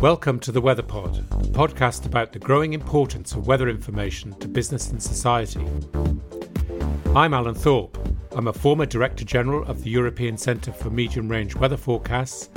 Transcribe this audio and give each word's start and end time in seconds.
Welcome 0.00 0.40
to 0.40 0.52
the 0.52 0.60
Weather 0.60 0.82
Pod, 0.82 1.18
a 1.18 1.44
podcast 1.48 2.06
about 2.06 2.32
the 2.32 2.38
growing 2.38 2.72
importance 2.72 3.32
of 3.32 3.46
weather 3.46 3.68
information 3.68 4.32
to 4.40 4.48
business 4.48 4.90
and 4.90 5.02
society. 5.02 5.66
I'm 7.14 7.34
Alan 7.34 7.54
Thorpe. 7.54 7.98
I'm 8.32 8.48
a 8.48 8.52
former 8.52 8.86
Director 8.86 9.24
General 9.24 9.64
of 9.64 9.82
the 9.84 9.90
European 9.90 10.36
Centre 10.36 10.72
for 10.72 10.90
Medium 10.90 11.28
Range 11.28 11.54
Weather 11.56 11.76
Forecasts, 11.76 12.48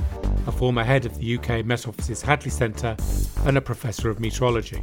a 0.48 0.52
former 0.52 0.84
head 0.84 1.06
of 1.06 1.18
the 1.18 1.38
UK 1.38 1.66
Met 1.66 1.88
Office's 1.88 2.22
Hadley 2.22 2.52
Centre, 2.52 2.96
and 3.46 3.58
a 3.58 3.62
Professor 3.62 4.10
of 4.10 4.20
Meteorology. 4.20 4.82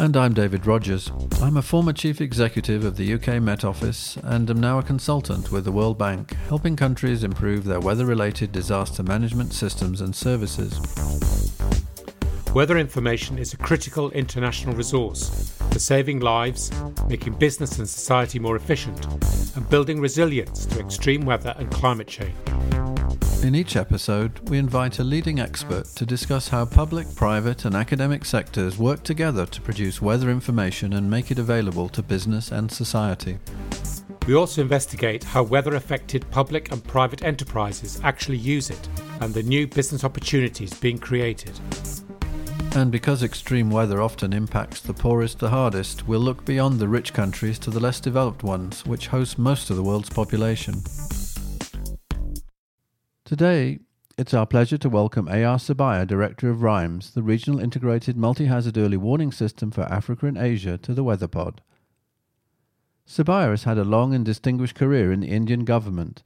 And 0.00 0.16
I'm 0.16 0.32
David 0.32 0.64
Rogers. 0.64 1.10
I'm 1.42 1.56
a 1.56 1.62
former 1.62 1.92
Chief 1.92 2.20
Executive 2.20 2.84
of 2.84 2.96
the 2.96 3.14
UK 3.14 3.42
Met 3.42 3.64
Office 3.64 4.16
and 4.22 4.48
am 4.48 4.60
now 4.60 4.78
a 4.78 4.82
consultant 4.82 5.50
with 5.50 5.64
the 5.64 5.72
World 5.72 5.98
Bank, 5.98 6.34
helping 6.46 6.76
countries 6.76 7.24
improve 7.24 7.64
their 7.64 7.80
weather 7.80 8.06
related 8.06 8.52
disaster 8.52 9.02
management 9.02 9.52
systems 9.52 10.00
and 10.00 10.14
services. 10.14 10.78
Weather 12.54 12.78
information 12.78 13.38
is 13.38 13.52
a 13.52 13.58
critical 13.58 14.10
international 14.12 14.74
resource 14.74 15.52
for 15.70 15.78
saving 15.78 16.20
lives, 16.20 16.72
making 17.06 17.34
business 17.34 17.78
and 17.78 17.86
society 17.86 18.38
more 18.38 18.56
efficient, 18.56 19.04
and 19.54 19.68
building 19.68 20.00
resilience 20.00 20.64
to 20.64 20.80
extreme 20.80 21.26
weather 21.26 21.54
and 21.58 21.70
climate 21.70 22.06
change. 22.08 22.34
In 23.42 23.54
each 23.54 23.76
episode, 23.76 24.40
we 24.48 24.56
invite 24.56 24.98
a 24.98 25.04
leading 25.04 25.38
expert 25.38 25.84
to 25.96 26.06
discuss 26.06 26.48
how 26.48 26.64
public, 26.64 27.14
private, 27.14 27.66
and 27.66 27.76
academic 27.76 28.24
sectors 28.24 28.78
work 28.78 29.02
together 29.04 29.44
to 29.44 29.60
produce 29.60 30.00
weather 30.00 30.30
information 30.30 30.94
and 30.94 31.08
make 31.08 31.30
it 31.30 31.38
available 31.38 31.90
to 31.90 32.02
business 32.02 32.50
and 32.50 32.72
society. 32.72 33.38
We 34.26 34.34
also 34.34 34.62
investigate 34.62 35.22
how 35.22 35.42
weather 35.42 35.74
affected 35.74 36.28
public 36.30 36.72
and 36.72 36.82
private 36.82 37.22
enterprises 37.22 38.00
actually 38.02 38.38
use 38.38 38.70
it 38.70 38.88
and 39.20 39.34
the 39.34 39.42
new 39.42 39.66
business 39.66 40.02
opportunities 40.02 40.72
being 40.74 40.98
created. 40.98 41.52
And 42.74 42.92
because 42.92 43.22
extreme 43.22 43.70
weather 43.70 44.00
often 44.00 44.32
impacts 44.32 44.80
the 44.80 44.94
poorest 44.94 45.38
the 45.38 45.50
hardest, 45.50 46.06
we'll 46.06 46.20
look 46.20 46.44
beyond 46.44 46.78
the 46.78 46.88
rich 46.88 47.12
countries 47.12 47.58
to 47.60 47.70
the 47.70 47.80
less 47.80 47.98
developed 47.98 48.42
ones, 48.42 48.86
which 48.86 49.08
host 49.08 49.38
most 49.38 49.70
of 49.70 49.76
the 49.76 49.82
world's 49.82 50.10
population. 50.10 50.82
Today, 53.24 53.80
it's 54.16 54.34
our 54.34 54.46
pleasure 54.46 54.78
to 54.78 54.88
welcome 54.88 55.28
A.R. 55.28 55.58
Subbiah, 55.58 56.06
Director 56.06 56.50
of 56.50 56.62
RIMES, 56.62 57.12
the 57.12 57.22
Regional 57.22 57.60
Integrated 57.60 58.16
Multi-Hazard 58.16 58.76
Early 58.76 58.96
Warning 58.96 59.32
System 59.32 59.70
for 59.70 59.82
Africa 59.82 60.26
and 60.26 60.38
Asia, 60.38 60.78
to 60.78 60.94
the 60.94 61.04
WeatherPod. 61.04 61.58
Subbiah 63.06 63.50
has 63.50 63.64
had 63.64 63.78
a 63.78 63.84
long 63.84 64.14
and 64.14 64.24
distinguished 64.24 64.74
career 64.74 65.10
in 65.12 65.20
the 65.20 65.28
Indian 65.28 65.64
government. 65.64 66.22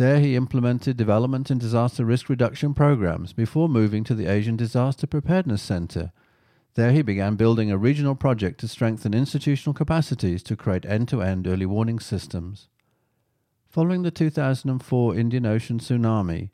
There 0.00 0.20
he 0.20 0.34
implemented 0.34 0.96
development 0.96 1.50
and 1.50 1.60
disaster 1.60 2.06
risk 2.06 2.30
reduction 2.30 2.72
programs 2.72 3.34
before 3.34 3.68
moving 3.68 4.02
to 4.04 4.14
the 4.14 4.28
Asian 4.28 4.56
Disaster 4.56 5.06
Preparedness 5.06 5.60
Center. 5.60 6.10
There 6.72 6.92
he 6.92 7.02
began 7.02 7.36
building 7.36 7.70
a 7.70 7.76
regional 7.76 8.14
project 8.14 8.60
to 8.60 8.68
strengthen 8.68 9.12
institutional 9.12 9.74
capacities 9.74 10.42
to 10.44 10.56
create 10.56 10.86
end-to-end 10.86 11.46
early 11.46 11.66
warning 11.66 11.98
systems. 11.98 12.70
Following 13.68 14.00
the 14.00 14.10
2004 14.10 15.16
Indian 15.16 15.44
Ocean 15.44 15.78
tsunami, 15.78 16.48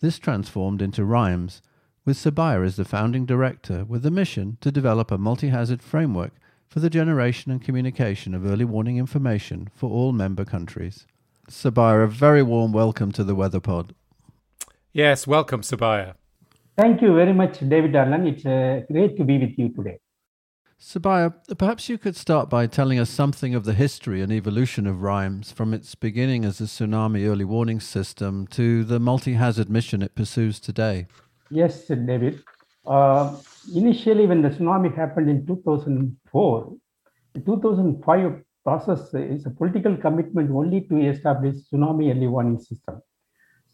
this 0.00 0.18
transformed 0.18 0.82
into 0.82 1.04
RIMES, 1.04 1.62
with 2.04 2.16
Subbiah 2.16 2.66
as 2.66 2.74
the 2.74 2.84
founding 2.84 3.24
director, 3.24 3.84
with 3.84 4.02
the 4.02 4.10
mission 4.10 4.58
to 4.60 4.72
develop 4.72 5.12
a 5.12 5.18
multi 5.18 5.50
hazard 5.50 5.84
framework 5.84 6.32
for 6.66 6.80
the 6.80 6.90
generation 6.90 7.52
and 7.52 7.62
communication 7.62 8.34
of 8.34 8.44
early 8.44 8.64
warning 8.64 8.96
information 8.96 9.68
for 9.72 9.88
all 9.88 10.10
member 10.10 10.44
countries. 10.44 11.06
Subbiah, 11.48 12.04
a 12.04 12.06
very 12.06 12.42
warm 12.42 12.72
welcome 12.72 13.10
to 13.12 13.24
the 13.24 13.34
Weather 13.34 13.60
Pod. 13.60 13.94
Yes, 14.92 15.26
welcome, 15.26 15.62
Subbiah. 15.62 16.14
Thank 16.76 17.00
you 17.00 17.14
very 17.14 17.32
much, 17.32 17.60
David 17.60 17.96
Alan. 17.96 18.26
It's 18.26 18.44
uh, 18.44 18.82
great 18.92 19.16
to 19.16 19.24
be 19.24 19.38
with 19.38 19.58
you 19.58 19.70
today. 19.70 19.98
Subbiah, 20.78 21.32
perhaps 21.56 21.88
you 21.88 21.96
could 21.96 22.16
start 22.16 22.50
by 22.50 22.66
telling 22.66 22.98
us 23.00 23.08
something 23.08 23.54
of 23.54 23.64
the 23.64 23.72
history 23.72 24.20
and 24.20 24.30
evolution 24.30 24.86
of 24.86 25.02
RIMES 25.02 25.50
from 25.50 25.72
its 25.72 25.94
beginning 25.94 26.44
as 26.44 26.60
a 26.60 26.64
tsunami 26.64 27.26
early 27.26 27.46
warning 27.46 27.80
system 27.80 28.46
to 28.48 28.84
the 28.84 29.00
multi 29.00 29.32
hazard 29.32 29.70
mission 29.70 30.02
it 30.02 30.14
pursues 30.14 30.60
today. 30.60 31.06
Yes, 31.50 31.86
David. 31.86 32.44
Uh, 32.86 33.36
initially, 33.74 34.26
when 34.26 34.42
the 34.42 34.50
tsunami 34.50 34.94
happened 34.94 35.30
in 35.30 35.46
2004, 35.46 36.76
the 37.32 37.40
2005 37.40 38.44
process 38.64 39.14
is 39.14 39.46
a 39.46 39.50
political 39.50 39.96
commitment 39.96 40.50
only 40.50 40.82
to 40.88 40.96
establish 40.98 41.56
tsunami 41.70 42.10
early 42.14 42.26
warning 42.26 42.58
system. 42.58 43.00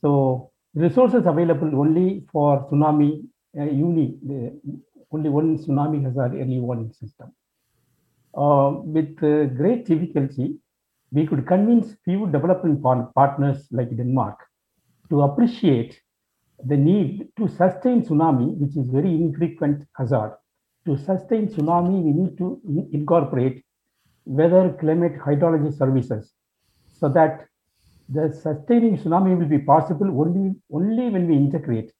So 0.00 0.50
resources 0.74 1.26
available 1.26 1.80
only 1.80 2.26
for 2.30 2.68
tsunami 2.68 3.22
uh, 3.58 3.64
uni, 3.64 4.18
the 4.22 4.60
only 5.10 5.30
one 5.30 5.58
tsunami 5.58 6.02
hazard 6.04 6.34
early 6.34 6.58
warning 6.58 6.92
system. 6.92 7.32
Uh, 8.36 8.72
with 8.82 9.16
uh, 9.22 9.44
great 9.46 9.86
difficulty, 9.86 10.58
we 11.12 11.26
could 11.26 11.46
convince 11.46 11.94
few 12.04 12.26
development 12.26 12.82
partners 13.14 13.68
like 13.70 13.96
Denmark 13.96 14.38
to 15.10 15.22
appreciate 15.22 16.00
the 16.66 16.76
need 16.76 17.28
to 17.36 17.48
sustain 17.48 18.02
tsunami, 18.02 18.56
which 18.56 18.76
is 18.76 18.88
very 18.88 19.14
infrequent 19.14 19.86
hazard. 19.96 20.32
To 20.86 20.96
sustain 20.96 21.48
tsunami, 21.48 22.02
we 22.02 22.12
need 22.12 22.36
to 22.38 22.60
in 22.68 22.88
incorporate 22.92 23.63
weather, 24.24 24.76
climate, 24.80 25.18
hydrology 25.18 25.76
services 25.76 26.32
so 26.98 27.08
that 27.08 27.46
the 28.08 28.32
sustaining 28.32 28.96
tsunami 28.96 29.36
will 29.38 29.46
be 29.46 29.58
possible 29.58 30.06
only, 30.20 30.54
only 30.72 31.08
when 31.10 31.26
we 31.26 31.36
integrate 31.36 31.92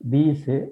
these 0.00 0.48
uh, 0.48 0.66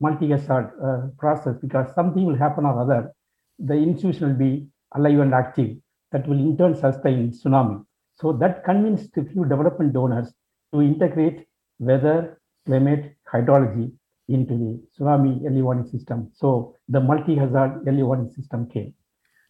multi-hazard 0.00 0.72
uh, 0.82 1.08
process 1.18 1.56
because 1.62 1.94
something 1.94 2.24
will 2.24 2.36
happen 2.36 2.64
or 2.64 2.80
other, 2.80 3.12
the 3.58 3.74
institution 3.74 4.28
will 4.28 4.38
be 4.38 4.66
alive 4.94 5.20
and 5.20 5.34
active 5.34 5.76
that 6.12 6.26
will 6.28 6.38
in 6.38 6.56
turn 6.56 6.74
sustain 6.74 7.30
tsunami. 7.30 7.84
So 8.16 8.32
that 8.32 8.64
convinced 8.64 9.16
a 9.16 9.24
few 9.24 9.44
development 9.44 9.92
donors 9.92 10.32
to 10.72 10.82
integrate 10.82 11.46
weather, 11.78 12.40
climate, 12.66 13.16
hydrology 13.32 13.92
into 14.28 14.54
the 14.56 14.82
tsunami 14.98 15.46
early 15.46 15.62
warning 15.62 15.86
system. 15.86 16.30
So 16.34 16.74
the 16.88 17.00
multi-hazard 17.00 17.84
early 17.86 18.02
warning 18.02 18.30
system 18.30 18.68
came. 18.68 18.94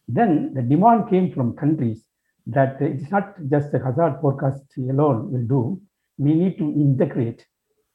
Then 0.07 0.53
the 0.53 0.61
demand 0.61 1.09
came 1.09 1.33
from 1.33 1.55
countries 1.55 2.05
that 2.47 2.77
it's 2.81 3.11
not 3.11 3.35
just 3.49 3.71
the 3.71 3.79
hazard 3.79 4.19
forecast 4.21 4.63
alone 4.77 5.31
will 5.31 5.47
do. 5.47 5.81
We 6.17 6.33
need 6.33 6.57
to 6.59 6.63
integrate 6.63 7.45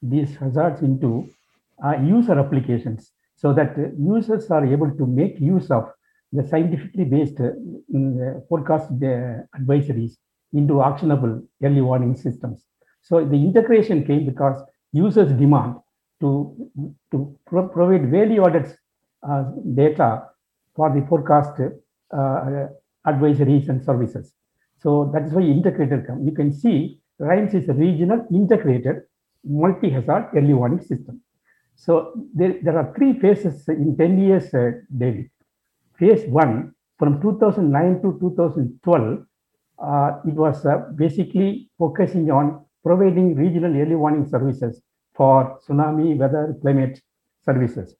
these 0.01 0.35
hazards 0.35 0.81
into 0.81 1.27
uh, 1.83 1.97
user 1.97 2.39
applications 2.39 3.11
so 3.35 3.53
that 3.53 3.75
users 3.97 4.49
are 4.51 4.65
able 4.65 4.91
to 4.91 5.05
make 5.07 5.39
use 5.39 5.71
of 5.71 5.85
the 6.31 6.47
scientifically 6.47 7.05
based 7.05 7.39
uh, 7.39 7.51
forecast 8.47 8.91
uh, 8.91 9.41
advisories 9.59 10.13
into 10.53 10.83
actionable 10.83 11.41
early 11.63 11.81
warning 11.81 12.15
systems. 12.15 12.65
So 13.01 13.25
the 13.25 13.35
integration 13.35 14.05
came 14.05 14.25
because 14.25 14.61
users 14.91 15.31
demand 15.33 15.75
to, 16.21 16.55
to 17.11 17.37
pro 17.45 17.67
provide 17.67 18.09
value-added 18.09 18.73
uh, 19.27 19.43
data 19.73 20.23
for 20.75 20.89
the 20.93 21.05
forecast 21.07 21.59
advisories 23.07 23.69
and 23.69 23.83
services. 23.83 24.33
So 24.81 25.11
that's 25.13 25.31
why 25.31 25.41
integrated 25.41 26.07
come. 26.07 26.25
You 26.25 26.33
can 26.33 26.51
see 26.51 26.99
RIMES 27.19 27.53
is 27.53 27.69
a 27.69 27.73
regional 27.73 28.25
integrated 28.31 29.03
multi-hazard 29.45 30.29
early 30.35 30.53
warning 30.53 30.81
system. 30.81 31.21
So 31.75 32.13
there, 32.33 32.55
there 32.61 32.77
are 32.77 32.93
three 32.95 33.19
phases 33.19 33.67
in 33.67 33.95
10 33.97 34.19
years, 34.19 34.53
uh, 34.53 34.71
David. 34.95 35.29
Phase 35.97 36.25
one, 36.27 36.73
from 36.97 37.21
2009 37.21 38.01
to 38.01 38.17
2012, 38.19 39.25
uh, 39.79 40.11
it 40.27 40.33
was 40.33 40.65
uh, 40.65 40.77
basically 40.95 41.69
focusing 41.77 42.29
on 42.31 42.65
providing 42.83 43.35
regional 43.35 43.75
early 43.75 43.95
warning 43.95 44.27
services 44.27 44.81
for 45.15 45.59
tsunami, 45.61 46.17
weather, 46.17 46.55
climate 46.61 46.99
services. 47.45 47.95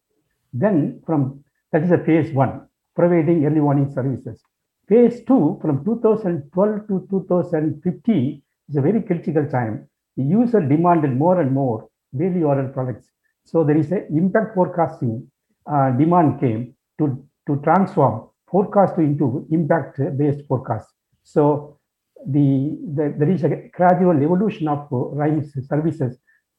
Then 0.54 1.02
from, 1.06 1.44
that 1.72 1.84
is 1.84 1.92
a 1.92 1.98
phase 1.98 2.34
one, 2.34 2.68
providing 2.96 3.46
early 3.46 3.60
warning 3.60 3.92
services. 3.92 4.42
Phase 4.88 5.24
two, 5.26 5.58
from 5.62 5.84
2012 5.86 6.88
to 6.88 7.08
2015, 7.10 8.42
is 8.70 8.76
a 8.76 8.82
very 8.82 9.02
critical 9.02 9.46
time 9.48 9.88
the 10.16 10.24
user 10.24 10.60
demanded 10.62 11.18
more 11.18 11.42
and 11.42 11.52
more 11.52 11.90
value-added 12.14 12.74
products. 12.74 13.08
So 13.46 13.64
there 13.64 13.78
is 13.78 13.92
an 13.92 14.08
impact 14.12 14.56
forecasting 14.56 15.30
uh, 15.66 15.92
demand 15.92 16.40
came 16.40 16.76
to, 17.00 17.26
to 17.48 17.60
transform 17.64 18.30
forecast 18.50 18.98
into 18.98 19.48
impact-based 19.52 20.46
forecast. 20.48 20.88
So 21.24 21.80
the, 22.28 22.78
the, 22.96 23.16
there 23.18 23.30
is 23.30 23.44
a 23.44 23.70
gradual 23.74 24.22
evolution 24.22 24.68
of 24.68 24.88
RIMES 24.92 25.68
services 25.68 26.18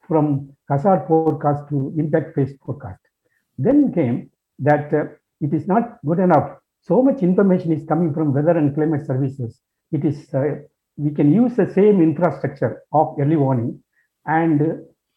from 0.08 0.50
hazard 0.68 1.04
forecast 1.06 1.68
to 1.70 1.94
impact-based 1.96 2.56
forecast. 2.64 3.00
Then 3.56 3.92
came 3.92 4.30
that 4.58 4.92
uh, 4.92 5.04
it 5.44 5.52
is 5.52 5.66
not 5.66 5.98
good 6.06 6.18
enough. 6.18 6.48
So 6.80 7.02
much 7.02 7.22
information 7.22 7.72
is 7.72 7.84
coming 7.86 8.12
from 8.14 8.34
weather 8.34 8.56
and 8.60 8.74
climate 8.74 9.06
services. 9.06 9.60
It 9.92 10.04
is 10.04 10.18
uh, 10.34 10.56
we 10.96 11.10
can 11.10 11.32
use 11.32 11.56
the 11.56 11.68
same 11.78 12.02
infrastructure 12.02 12.82
of 12.92 13.16
early 13.20 13.36
warning 13.36 13.82
and 14.26 14.60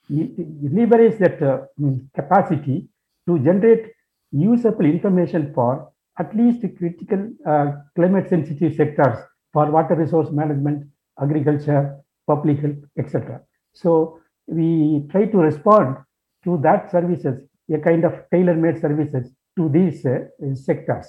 leverage 0.10 1.18
that 1.20 1.42
uh, 1.42 1.60
mm, 1.80 2.00
capacity 2.16 2.88
to 3.28 3.40
generate 3.40 3.92
usable 4.32 4.86
information 4.86 5.52
for 5.54 5.92
at 6.20 6.36
least 6.36 6.62
critical 6.78 7.30
uh, 7.46 7.72
climate 7.96 8.28
sensitive 8.30 8.74
sectors 8.76 9.18
for 9.54 9.70
water 9.70 9.96
resource 9.96 10.30
management, 10.32 10.84
agriculture, 11.22 11.98
public 12.26 12.60
health, 12.60 12.78
etc. 12.98 13.42
So 13.74 14.20
we 14.48 15.06
try 15.12 15.26
to 15.26 15.38
respond 15.38 15.98
to 16.44 16.60
that 16.64 16.92
services, 16.92 17.44
a 17.74 17.78
kind 17.78 18.04
of 18.04 18.14
tailor-made 18.32 18.82
services 18.82 19.32
to 19.58 19.70
these 19.70 20.06
uh, 20.06 20.20
sectors. 20.56 21.08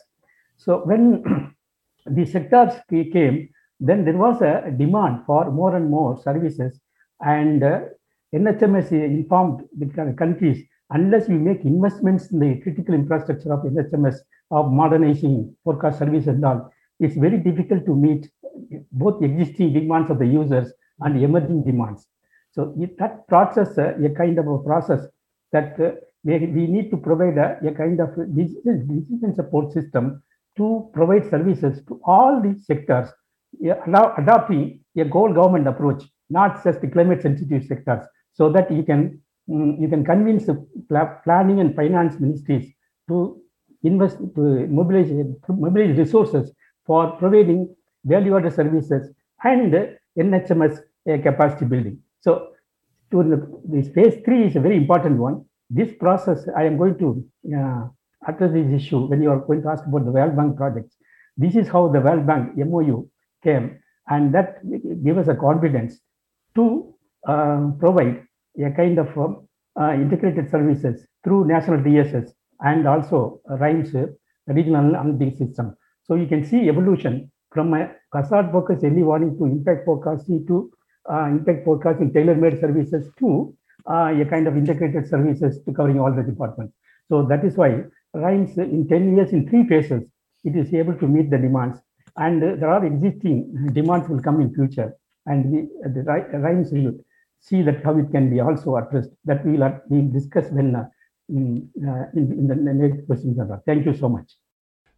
So 0.56 0.83
when 0.85 1.55
the 2.06 2.27
sectors 2.27 2.73
came, 2.91 3.50
then 3.79 4.05
there 4.05 4.17
was 4.17 4.43
a 4.43 4.73
demand 4.77 5.25
for 5.25 5.50
more 5.53 5.77
and 5.77 5.89
more 5.89 6.21
services 6.21 6.81
and 7.21 7.62
uh, 7.62 7.81
NHMS 8.35 8.91
informed 8.93 9.62
the 9.79 10.15
countries 10.19 10.65
unless 10.91 11.29
we 11.29 11.37
make 11.37 11.65
investments 11.65 12.31
in 12.33 12.41
the 12.41 12.61
critical 12.62 12.95
infrastructure 12.95 13.53
of 13.53 13.61
NHMS 13.61 14.17
of 14.50 14.73
modernizing 14.73 15.55
forecast 15.62 15.99
service 15.99 16.27
and 16.27 16.45
all, 16.45 16.73
it's 16.99 17.17
very 17.17 17.39
difficult 17.39 17.85
to 17.87 17.95
meet 17.95 18.29
both 18.93 19.23
existing 19.23 19.73
demands 19.73 20.11
of 20.11 20.19
the 20.19 20.27
users 20.27 20.73
and 21.00 21.23
emerging 21.23 21.65
demands. 21.65 22.06
So 22.53 22.75
that 22.99 23.29
process, 23.29 23.79
uh, 23.79 23.95
a 24.03 24.11
kind 24.11 24.39
of 24.39 24.49
a 24.49 24.59
process 24.59 25.06
that 25.53 25.79
uh, 25.81 25.93
we, 26.25 26.38
we 26.38 26.67
need 26.67 26.91
to 26.91 26.97
provide 26.97 27.38
a, 27.38 27.59
a 27.67 27.73
kind 27.73 28.00
of 28.00 28.11
decision, 28.35 28.87
decision 28.88 29.35
support 29.35 29.73
system 29.73 30.23
to 30.56 30.91
provide 30.93 31.29
services 31.31 31.81
to 31.87 32.00
all 32.05 32.41
these 32.43 32.67
sectors, 32.67 33.09
allow, 33.87 34.15
adopting 34.19 34.81
a 34.97 35.05
goal 35.05 35.32
government 35.32 35.69
approach, 35.69 36.03
not 36.29 36.62
just 36.65 36.81
the 36.81 36.88
climate 36.88 37.23
sensitive 37.23 37.65
sectors 37.65 38.05
so 38.32 38.50
that 38.53 38.70
you 38.70 38.82
can 38.82 39.20
um, 39.50 39.79
you 39.81 39.88
can 39.88 40.05
convince 40.05 40.47
the 40.47 40.55
planning 41.25 41.61
and 41.61 41.75
finance 41.75 42.21
ministries 42.21 42.73
to 43.09 43.41
invest 43.82 44.19
to 44.37 44.43
mobilize 44.79 45.11
mobilize 45.49 45.97
resources 45.97 46.53
for 46.87 47.12
providing 47.23 47.75
value-added 48.05 48.55
services 48.55 49.11
and 49.44 49.73
NHMS 50.19 50.79
uh, 50.79 51.19
capacity 51.23 51.64
building. 51.64 51.99
So, 52.21 52.49
to 53.11 53.23
the, 53.23 53.61
this 53.64 53.88
phase 53.94 54.21
three 54.25 54.47
is 54.47 54.56
a 54.56 54.61
very 54.61 54.76
important 54.76 55.19
one. 55.19 55.44
This 55.70 55.93
process, 55.99 56.49
I 56.56 56.65
am 56.65 56.79
going 56.79 56.99
to 56.99 57.25
uh, 57.56 57.88
address 58.26 58.53
this 58.53 58.73
issue 58.73 59.06
when 59.06 59.23
you 59.23 59.31
are 59.31 59.41
going 59.41 59.62
to 59.62 59.69
ask 59.69 59.85
about 59.87 60.05
the 60.05 60.12
World 60.12 60.37
Bank 60.37 60.56
projects. 60.56 60.97
This 61.37 61.56
is 61.56 61.69
how 61.69 61.88
the 61.88 62.00
World 62.00 62.26
Bank 62.26 62.56
MOU 62.56 63.06
came, 63.44 63.79
and 64.09 64.35
that 64.35 64.62
gave 65.05 65.19
us 65.19 65.29
a 65.29 65.35
confidence 65.35 66.00
to 66.55 66.94
uh, 67.26 67.70
provide 67.79 68.25
a 68.59 68.70
kind 68.70 68.99
of 68.99 69.17
um, 69.19 69.47
uh, 69.79 69.93
integrated 69.93 70.50
services 70.50 71.06
through 71.23 71.47
national 71.47 71.79
DSS 71.81 72.31
and 72.61 72.88
also 72.88 73.41
RIMES 73.47 73.94
regional 74.47 74.94
analytics 74.94 75.38
system. 75.38 75.76
So 76.05 76.14
you 76.14 76.26
can 76.26 76.44
see 76.44 76.69
evolution 76.69 77.31
from 77.53 77.75
a 77.75 77.93
hazard 78.12 78.50
focused 78.50 78.85
early 78.85 79.03
warning 79.03 79.37
to 79.38 79.44
impact 79.44 79.85
forecasting 79.85 80.47
to 80.47 80.71
uh, 81.12 81.26
impact 81.26 81.64
forecasting 81.64 82.12
tailor-made 82.12 82.59
services 82.61 83.11
to 83.19 83.55
a 83.86 84.25
kind 84.28 84.46
of 84.46 84.56
integrated 84.56 85.08
services 85.08 85.62
to 85.64 85.72
covering 85.72 86.00
all 86.00 86.12
the 86.12 86.22
departments. 86.22 86.75
So 87.08 87.26
that 87.26 87.44
is 87.44 87.56
why 87.56 87.84
RIMES 88.14 88.58
in 88.58 88.88
10 88.88 89.16
years 89.16 89.32
in 89.32 89.48
three 89.48 89.66
phases, 89.66 90.02
it 90.44 90.56
is 90.56 90.72
able 90.75 90.94
to 90.94 91.06
meet 91.06 91.30
the 91.30 91.38
demands. 91.38 91.78
And 92.16 92.42
uh, 92.42 92.56
there 92.56 92.70
are 92.70 92.84
existing 92.84 93.70
demands 93.72 94.08
will 94.08 94.20
come 94.20 94.40
in 94.40 94.54
future. 94.54 94.94
And 95.26 95.50
we, 95.50 95.69
the 95.82 96.02
RIMES 96.04 96.72
will 96.72 96.94
see 97.40 97.62
that 97.62 97.84
how 97.84 97.96
it 97.98 98.10
can 98.10 98.30
be 98.30 98.40
also 98.40 98.76
addressed. 98.76 99.10
That 99.25 99.44
we 99.44 99.52
will 99.52 99.80
we'll 99.88 100.10
discuss 100.10 100.50
when 100.50 100.75
uh, 100.75 100.88
in, 101.28 101.69
uh, 101.86 102.06
in, 102.14 102.32
in, 102.32 102.48
the 102.48 102.54
next 102.56 103.06
questions. 103.06 103.38
Thank 103.66 103.86
you 103.86 103.94
so 103.94 104.08
much. 104.08 104.32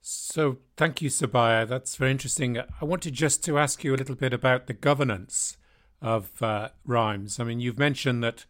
So 0.00 0.58
thank 0.76 1.02
you, 1.02 1.10
Subbiah. 1.10 1.68
That's 1.68 1.96
very 1.96 2.12
interesting. 2.12 2.58
I 2.58 2.84
wanted 2.84 3.12
just 3.12 3.44
to 3.44 3.58
ask 3.58 3.84
you 3.84 3.94
a 3.94 3.98
little 3.98 4.14
bit 4.14 4.32
about 4.32 4.66
the 4.66 4.72
governance 4.72 5.58
of 6.00 6.42
uh, 6.42 6.70
RIMES. 6.86 7.38
I 7.38 7.44
mean, 7.44 7.60
you've 7.60 7.78
mentioned 7.78 8.22
that 8.24 8.46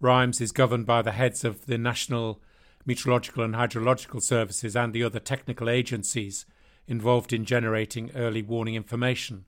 RIMES 0.00 0.40
is 0.40 0.52
governed 0.52 0.86
by 0.86 1.02
the 1.02 1.12
heads 1.12 1.44
of 1.44 1.66
the 1.66 1.78
National 1.78 2.40
Meteorological 2.86 3.42
and 3.42 3.54
Hydrological 3.54 4.22
Services 4.22 4.76
and 4.76 4.92
the 4.92 5.02
other 5.02 5.20
technical 5.20 5.70
agencies 5.70 6.44
involved 6.86 7.32
in 7.32 7.44
generating 7.44 8.10
early 8.14 8.42
warning 8.42 8.74
information. 8.74 9.44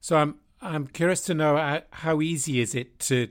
So 0.00 0.16
I'm 0.16 0.34
I'm 0.62 0.86
curious 0.86 1.22
to 1.22 1.34
know 1.34 1.56
how, 1.56 1.82
how 1.90 2.20
easy 2.20 2.60
is 2.60 2.74
it 2.74 2.98
to 3.00 3.28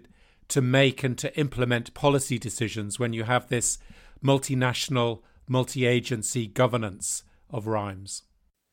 to 0.48 0.62
make 0.62 1.04
and 1.04 1.16
to 1.20 1.38
implement 1.38 1.94
policy 1.94 2.40
decisions 2.40 3.00
when 3.00 3.14
you 3.14 3.24
have 3.24 3.50
this 3.50 3.78
multinational, 4.24 5.22
multi-agency 5.48 6.48
governance 6.48 7.24
of 7.52 7.68
RIMES? 7.68 8.24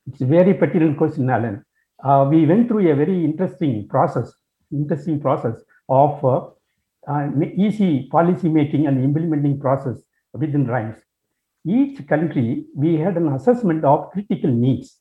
It's 0.07 0.23
a 0.23 0.27
very 0.27 0.55
pertinent 0.55 0.97
question, 0.97 1.29
Alan. 1.29 1.63
Uh, 2.03 2.27
we 2.31 2.47
went 2.47 2.69
through 2.69 2.91
a 2.91 2.97
very 2.97 3.25
interesting 3.25 3.87
process, 3.89 4.33
interesting 4.73 5.21
process 5.21 5.57
of 5.91 6.25
uh, 6.25 6.47
uh, 7.09 7.29
easy 7.57 8.09
policy 8.11 8.49
making 8.49 8.87
and 8.87 9.03
implementing 9.03 9.59
process 9.61 9.99
within 10.33 10.67
RIMES. 10.67 10.97
Each 11.67 12.07
country, 12.07 12.67
we 12.75 12.97
had 12.97 13.17
an 13.17 13.29
assessment 13.29 13.85
of 13.85 14.11
critical 14.13 14.51
needs 14.51 14.99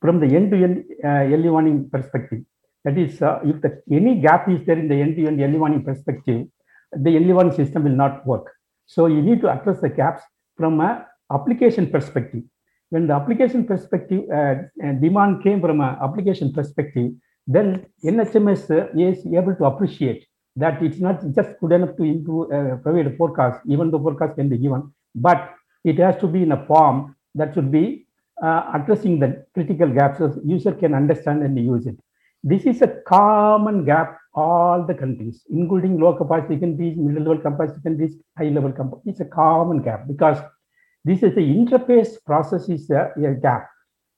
from 0.00 0.20
the 0.20 0.34
end-to-end 0.36 0.84
uh, 1.04 1.32
early 1.34 1.48
warning 1.48 1.88
perspective. 1.90 2.40
That 2.84 2.98
is, 2.98 3.22
uh, 3.22 3.40
if 3.44 3.60
the, 3.62 3.82
any 3.90 4.20
gap 4.20 4.48
is 4.48 4.64
there 4.66 4.78
in 4.78 4.88
the 4.88 5.00
end-to-end 5.00 5.40
early 5.40 5.58
warning 5.58 5.84
perspective, 5.84 6.46
the 6.92 7.16
early 7.16 7.32
warning 7.32 7.54
system 7.54 7.84
will 7.84 7.98
not 8.04 8.26
work. 8.26 8.52
So 8.86 9.06
you 9.06 9.22
need 9.22 9.40
to 9.42 9.50
address 9.50 9.80
the 9.80 9.88
gaps 9.88 10.22
from 10.56 10.80
a 10.80 11.06
application 11.32 11.90
perspective. 11.90 12.42
When 12.90 13.06
the 13.06 13.14
application 13.14 13.64
perspective 13.64 14.24
uh, 14.30 14.54
demand 15.00 15.42
came 15.42 15.60
from 15.60 15.80
an 15.80 15.96
application 16.02 16.52
perspective, 16.52 17.12
then 17.46 17.86
NHMS 18.04 18.64
is 18.98 19.26
able 19.26 19.54
to 19.54 19.64
appreciate 19.64 20.26
that 20.56 20.82
it's 20.82 20.98
not 20.98 21.22
just 21.34 21.58
good 21.60 21.72
enough 21.72 21.96
to 21.96 22.02
improve, 22.02 22.52
uh, 22.52 22.76
provide 22.76 23.06
a 23.06 23.16
forecast, 23.16 23.60
even 23.66 23.90
though 23.90 23.98
forecast 23.98 24.36
can 24.36 24.48
be 24.48 24.58
given, 24.58 24.92
but 25.14 25.54
it 25.84 25.98
has 25.98 26.16
to 26.18 26.26
be 26.26 26.42
in 26.42 26.52
a 26.52 26.66
form 26.66 27.16
that 27.34 27.54
should 27.54 27.70
be 27.72 28.06
uh, 28.42 28.70
addressing 28.74 29.18
the 29.18 29.44
critical 29.54 29.88
gaps 29.88 30.18
so 30.18 30.34
user 30.44 30.72
can 30.72 30.94
understand 30.94 31.42
and 31.42 31.58
use 31.58 31.86
it. 31.86 31.96
This 32.42 32.66
is 32.66 32.82
a 32.82 32.88
common 33.06 33.84
gap 33.84 34.18
all 34.34 34.84
the 34.86 34.94
countries, 34.94 35.44
including 35.50 36.00
low 36.00 36.14
capacity 36.14 36.58
countries, 36.58 36.96
middle 36.96 37.22
level 37.22 37.38
capacity 37.38 37.80
countries, 37.82 38.16
high 38.38 38.48
level 38.48 38.72
capacity. 38.72 39.10
It's 39.10 39.20
a 39.20 39.26
common 39.26 39.82
gap 39.82 40.06
because 40.08 40.38
this 41.04 41.22
is 41.22 41.34
the 41.34 41.40
interface 41.40 42.16
process 42.24 42.68
is 42.68 42.88
a, 42.90 43.12
a 43.16 43.34
gap. 43.34 43.68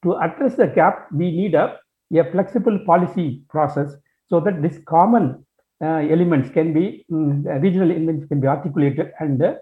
To 0.05 0.17
address 0.17 0.57
the 0.57 0.67
gap, 0.67 1.09
we 1.13 1.31
need 1.31 1.55
a, 1.55 1.79
a 2.15 2.31
flexible 2.31 2.79
policy 2.87 3.43
process 3.49 3.95
so 4.29 4.41
that 4.41 4.63
this 4.63 4.79
common 4.87 5.45
elements 5.87 6.51
can 6.51 6.73
be 6.73 7.05
um, 7.13 7.45
regional 7.61 7.91
elements 7.91 8.27
can 8.27 8.41
be 8.41 8.47
articulated 8.47 9.13
and 9.21 9.43
uh, 9.43 9.55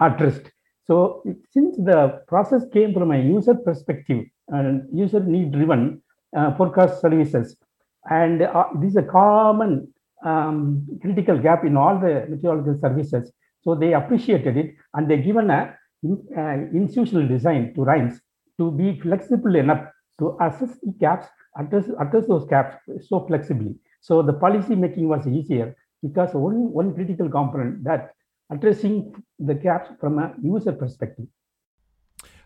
addressed. 0.00 0.50
So 0.86 1.22
since 1.52 1.76
the 1.76 2.22
process 2.26 2.62
came 2.72 2.92
from 2.92 3.12
a 3.12 3.18
user 3.18 3.54
perspective 3.54 4.24
and 4.48 4.82
user 4.92 5.20
need 5.20 5.52
driven 5.52 6.02
uh, 6.36 6.54
forecast 6.56 7.00
services, 7.00 7.56
and 8.10 8.42
uh, 8.42 8.64
this 8.80 8.90
is 8.90 8.96
a 8.96 9.02
common 9.02 9.92
um, 10.24 10.86
critical 11.00 11.38
gap 11.38 11.64
in 11.64 11.76
all 11.76 11.98
the 11.98 12.26
meteorological 12.28 12.80
services. 12.80 13.32
So 13.62 13.74
they 13.74 13.92
appreciated 13.92 14.56
it 14.56 14.74
and 14.94 15.10
they 15.10 15.18
given 15.18 15.50
a 15.50 15.76
uh, 16.36 16.40
institutional 16.74 17.28
design 17.28 17.74
to 17.74 17.84
RIMES 17.84 18.20
to 18.58 18.70
be 18.70 18.98
flexible 19.00 19.54
enough 19.54 19.86
to 20.18 20.36
assess 20.40 20.78
the 20.82 20.92
gaps, 20.98 21.26
address, 21.58 21.86
address 22.00 22.26
those 22.26 22.46
gaps 22.46 22.76
so 23.06 23.26
flexibly. 23.26 23.76
So 24.00 24.22
the 24.22 24.32
policy 24.32 24.74
making 24.74 25.08
was 25.08 25.26
easier 25.26 25.76
because 26.02 26.34
only 26.34 26.60
one 26.60 26.94
critical 26.94 27.28
component 27.28 27.84
that 27.84 28.14
addressing 28.50 29.14
the 29.38 29.54
gaps 29.54 29.90
from 30.00 30.18
a 30.18 30.34
user 30.42 30.72
perspective. 30.72 31.26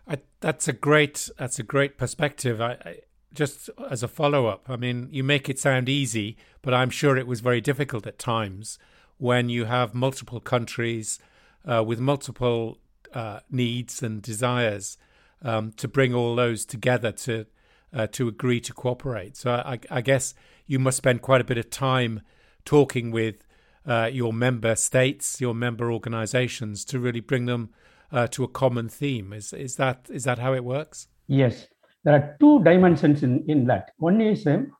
I, 0.07 0.17
that's 0.39 0.67
a 0.67 0.73
great 0.73 1.29
that's 1.37 1.57
a 1.57 1.63
great 1.63 1.97
perspective. 1.97 2.61
I, 2.61 2.71
I, 2.85 2.95
just 3.33 3.69
as 3.89 4.01
a 4.01 4.07
follow 4.07 4.47
up, 4.47 4.69
I 4.69 4.77
mean, 4.77 5.09
you 5.11 5.23
make 5.23 5.49
it 5.49 5.59
sound 5.59 5.89
easy, 5.89 6.37
but 6.61 6.73
I'm 6.73 6.89
sure 6.89 7.17
it 7.17 7.27
was 7.27 7.41
very 7.41 7.59
difficult 7.59 8.07
at 8.07 8.17
times 8.17 8.79
when 9.17 9.49
you 9.49 9.65
have 9.65 9.93
multiple 9.93 10.39
countries 10.39 11.19
uh, 11.65 11.83
with 11.83 11.99
multiple 11.99 12.77
uh, 13.13 13.39
needs 13.49 14.01
and 14.01 14.21
desires 14.21 14.97
um, 15.41 15.71
to 15.73 15.87
bring 15.87 16.13
all 16.13 16.35
those 16.35 16.65
together 16.65 17.11
to 17.11 17.45
uh, 17.93 18.07
to 18.07 18.27
agree 18.27 18.59
to 18.59 18.73
cooperate. 18.73 19.37
So 19.37 19.51
I, 19.51 19.79
I, 19.89 20.01
guess 20.01 20.33
you 20.67 20.79
must 20.79 20.97
spend 20.97 21.21
quite 21.21 21.41
a 21.41 21.43
bit 21.43 21.57
of 21.57 21.69
time 21.69 22.21
talking 22.63 23.11
with 23.11 23.45
uh, 23.85 24.09
your 24.11 24.33
member 24.33 24.75
states, 24.75 25.39
your 25.39 25.53
member 25.53 25.91
organisations, 25.91 26.83
to 26.85 26.99
really 26.99 27.19
bring 27.19 27.45
them 27.45 27.69
uh, 28.11 28.27
to 28.27 28.43
a 28.43 28.47
common 28.47 28.89
theme. 28.89 29.33
Is 29.33 29.53
is 29.53 29.75
that 29.75 30.07
is 30.09 30.23
that 30.23 30.39
how 30.39 30.53
it 30.53 30.63
works? 30.63 31.07
Yes, 31.27 31.67
there 32.03 32.13
are 32.13 32.35
two 32.39 32.63
dimensions 32.63 33.23
in, 33.23 33.43
in 33.47 33.65
that. 33.65 33.91
One 33.97 34.21
is 34.21 34.45
um, 34.47 34.71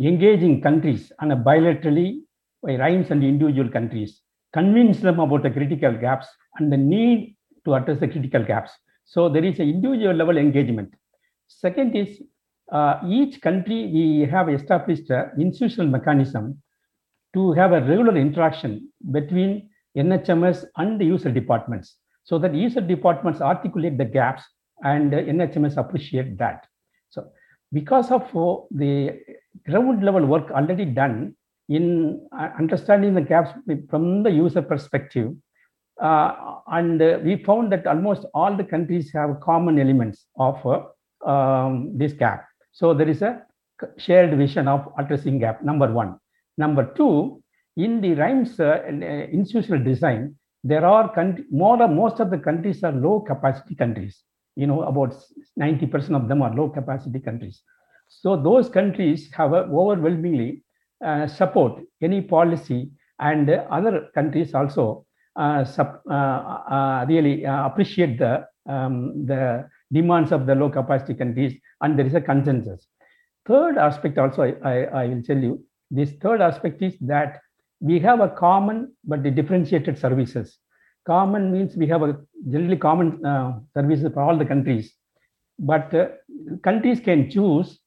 engaging 0.00 0.60
countries 0.60 1.12
on 1.20 1.30
a 1.30 1.36
bilaterally 1.36 2.20
by 2.62 2.76
RIMES 2.76 3.10
and 3.10 3.24
individual 3.24 3.70
countries 3.70 4.22
convince 4.52 5.00
them 5.00 5.20
about 5.20 5.42
the 5.42 5.50
critical 5.50 5.92
gaps 5.92 6.26
and 6.58 6.72
the 6.72 6.76
need 6.76 7.36
to 7.64 7.74
address 7.74 8.00
the 8.00 8.08
critical 8.08 8.44
gaps. 8.44 8.72
So 9.04 9.28
there 9.28 9.44
is 9.44 9.58
an 9.60 9.68
individual 9.68 10.14
level 10.14 10.36
engagement. 10.38 10.94
Second 11.48 11.96
is 11.96 12.20
uh, 12.70 13.00
each 13.06 13.40
country 13.40 13.90
we 13.92 14.28
have 14.30 14.48
established 14.48 15.10
an 15.10 15.30
institutional 15.38 15.86
mechanism 15.86 16.62
to 17.34 17.52
have 17.52 17.72
a 17.72 17.80
regular 17.80 18.16
interaction 18.16 18.88
between 19.10 19.68
NHMS 19.96 20.64
and 20.76 21.00
the 21.00 21.04
user 21.04 21.30
departments 21.30 21.96
so 22.24 22.38
that 22.38 22.54
user 22.54 22.80
departments 22.80 23.40
articulate 23.40 23.98
the 23.98 24.04
gaps 24.04 24.42
and 24.82 25.12
NHMS 25.12 25.76
appreciate 25.76 26.38
that. 26.38 26.66
So 27.10 27.28
because 27.72 28.10
of 28.10 28.22
uh, 28.36 28.62
the 28.70 29.18
ground 29.66 30.02
level 30.04 30.24
work 30.26 30.50
already 30.50 30.84
done 30.84 31.34
in 31.68 32.26
uh, 32.36 32.50
understanding 32.58 33.14
the 33.14 33.20
gaps 33.20 33.50
from 33.88 34.22
the 34.22 34.30
user 34.30 34.62
perspective, 34.62 35.34
uh, 36.00 36.56
and 36.68 37.00
we 37.24 37.42
found 37.44 37.70
that 37.72 37.86
almost 37.86 38.24
all 38.32 38.56
the 38.56 38.64
countries 38.64 39.12
have 39.12 39.40
common 39.40 39.78
elements 39.78 40.26
of 40.38 40.56
um, 41.26 41.96
this 41.98 42.12
gap. 42.12 42.49
So 42.72 42.94
there 42.94 43.08
is 43.08 43.22
a 43.22 43.42
shared 43.96 44.36
vision 44.36 44.68
of 44.68 44.92
addressing 44.98 45.38
gap, 45.38 45.62
number 45.62 45.90
one. 45.92 46.18
Number 46.58 46.92
two, 46.96 47.42
in 47.76 48.00
the 48.00 48.14
RIMES 48.14 48.60
uh, 48.60 48.82
institutional 49.32 49.82
design, 49.82 50.36
there 50.62 50.84
are 50.84 51.12
more 51.50 51.88
most 51.88 52.20
of 52.20 52.30
the 52.30 52.38
countries 52.38 52.84
are 52.84 52.92
low 52.92 53.20
capacity 53.20 53.74
countries 53.74 54.22
you 54.56 54.66
know 54.66 54.82
about 54.82 55.14
90% 55.58 56.16
of 56.16 56.28
them 56.28 56.42
are 56.42 56.54
low 56.54 56.68
capacity 56.68 57.20
countries 57.20 57.62
so 58.08 58.36
those 58.36 58.68
countries 58.68 59.30
have 59.32 59.52
overwhelmingly 59.52 60.62
uh, 61.04 61.26
support 61.26 61.80
any 62.02 62.20
policy 62.20 62.90
and 63.20 63.48
other 63.50 64.08
countries 64.14 64.54
also 64.54 65.06
uh, 65.36 65.64
sub, 65.64 66.00
uh, 66.10 66.14
uh 66.14 67.06
really 67.08 67.46
uh, 67.46 67.66
appreciate 67.66 68.18
the 68.18 68.44
um, 68.68 69.26
the 69.26 69.68
demands 69.92 70.32
of 70.32 70.46
the 70.46 70.54
low 70.54 70.70
capacity 70.70 71.14
countries 71.14 71.58
and 71.80 71.98
there 71.98 72.06
is 72.06 72.14
a 72.14 72.20
consensus. 72.20 72.86
Third 73.46 73.78
aspect 73.78 74.18
also 74.18 74.42
I, 74.42 74.68
I, 74.68 75.02
I 75.02 75.06
will 75.06 75.22
tell 75.22 75.38
you 75.38 75.64
this 75.90 76.12
third 76.22 76.40
aspect 76.40 76.82
is 76.82 76.96
that 77.00 77.40
we 77.80 77.98
have 78.00 78.20
a 78.20 78.28
common 78.28 78.94
but 79.04 79.22
differentiated 79.22 79.98
services. 79.98 80.58
Common 81.06 81.50
means 81.52 81.76
we 81.76 81.86
have 81.88 82.02
a 82.02 82.18
generally 82.50 82.76
common 82.76 83.24
uh, 83.24 83.58
services 83.74 84.12
for 84.12 84.22
all 84.22 84.36
the 84.36 84.44
countries. 84.44 84.92
But 85.58 85.92
uh, 85.94 86.08
countries 86.62 87.00
can 87.00 87.30
choose 87.30 87.80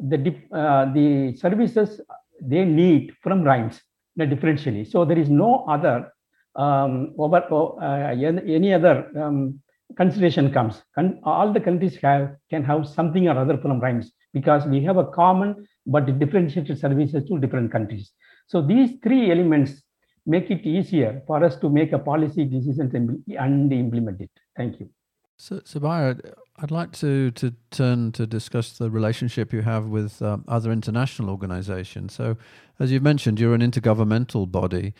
the 0.00 0.34
uh, 0.52 0.92
the 0.92 1.36
services 1.36 2.00
they 2.40 2.64
need 2.64 3.12
from 3.22 3.42
RIMES 3.42 3.80
differentially. 4.18 4.86
So 4.86 5.04
there 5.04 5.18
is 5.18 5.28
no 5.28 5.64
other 5.68 6.12
um, 6.56 7.14
over 7.18 7.42
uh, 7.82 8.14
any 8.16 8.72
other 8.72 9.10
um, 9.20 9.60
consideration 9.96 10.52
comes 10.52 10.82
Con- 10.94 11.20
all 11.24 11.52
the 11.52 11.60
countries 11.60 11.96
have 12.02 12.36
can 12.50 12.64
have 12.64 12.86
something 12.86 13.28
or 13.28 13.38
other 13.38 13.58
from 13.58 13.80
RIMES 13.80 14.12
because 14.32 14.66
we 14.66 14.82
have 14.84 14.96
a 14.96 15.06
common 15.06 15.66
but 15.86 16.18
differentiated 16.18 16.78
services 16.78 17.24
to 17.28 17.38
different 17.38 17.70
countries 17.70 18.12
so 18.46 18.60
these 18.60 18.90
three 19.02 19.30
elements 19.30 19.82
make 20.26 20.50
it 20.50 20.66
easier 20.66 21.22
for 21.26 21.44
us 21.44 21.56
to 21.56 21.68
make 21.68 21.92
a 21.92 21.98
policy 21.98 22.44
decision 22.44 23.22
and 23.38 23.72
implement 23.72 24.20
it. 24.20 24.30
Thank 24.56 24.80
you. 24.80 24.88
So, 25.36 25.56
Subbiah, 25.60 26.34
I'd 26.58 26.70
like 26.70 26.92
to, 26.92 27.32
to 27.32 27.52
turn 27.70 28.12
to 28.12 28.26
discuss 28.26 28.78
the 28.78 28.88
relationship 28.88 29.52
you 29.52 29.62
have 29.62 29.86
with 29.86 30.22
um, 30.22 30.44
other 30.46 30.70
international 30.70 31.28
organizations. 31.28 32.14
So, 32.14 32.36
as 32.78 32.92
you've 32.92 33.02
mentioned, 33.02 33.40
you're 33.40 33.54
an 33.54 33.60
intergovernmental 33.60 34.50
body 34.50 34.94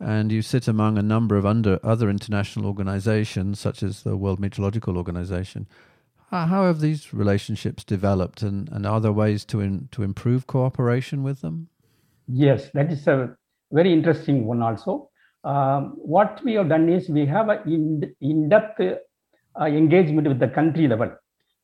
and 0.00 0.30
you 0.30 0.42
sit 0.42 0.68
among 0.68 0.96
a 0.96 1.02
number 1.02 1.36
of 1.36 1.44
under, 1.44 1.80
other 1.82 2.08
international 2.08 2.66
organizations, 2.66 3.58
such 3.58 3.82
as 3.82 4.02
the 4.02 4.16
World 4.16 4.38
Meteorological 4.38 4.96
Organization. 4.96 5.66
How 6.30 6.64
have 6.64 6.80
these 6.80 7.14
relationships 7.14 7.84
developed, 7.84 8.42
and, 8.42 8.68
and 8.68 8.86
are 8.86 9.00
there 9.00 9.12
ways 9.12 9.44
to, 9.46 9.60
in, 9.60 9.88
to 9.92 10.02
improve 10.02 10.46
cooperation 10.46 11.22
with 11.22 11.40
them? 11.40 11.68
Yes, 12.26 12.70
that 12.74 12.92
is 12.92 13.06
a 13.06 13.34
very 13.72 13.92
interesting 13.92 14.44
one 14.44 14.62
also. 14.62 15.10
Um, 15.42 15.94
what 15.96 16.40
we 16.44 16.54
have 16.54 16.68
done 16.68 16.88
is 16.90 17.08
we 17.08 17.24
have 17.26 17.48
an 17.48 17.60
in, 17.66 18.14
in-depth 18.20 18.80
uh, 18.80 19.64
engagement 19.64 20.28
with 20.28 20.38
the 20.38 20.48
country 20.48 20.86
level, 20.86 21.10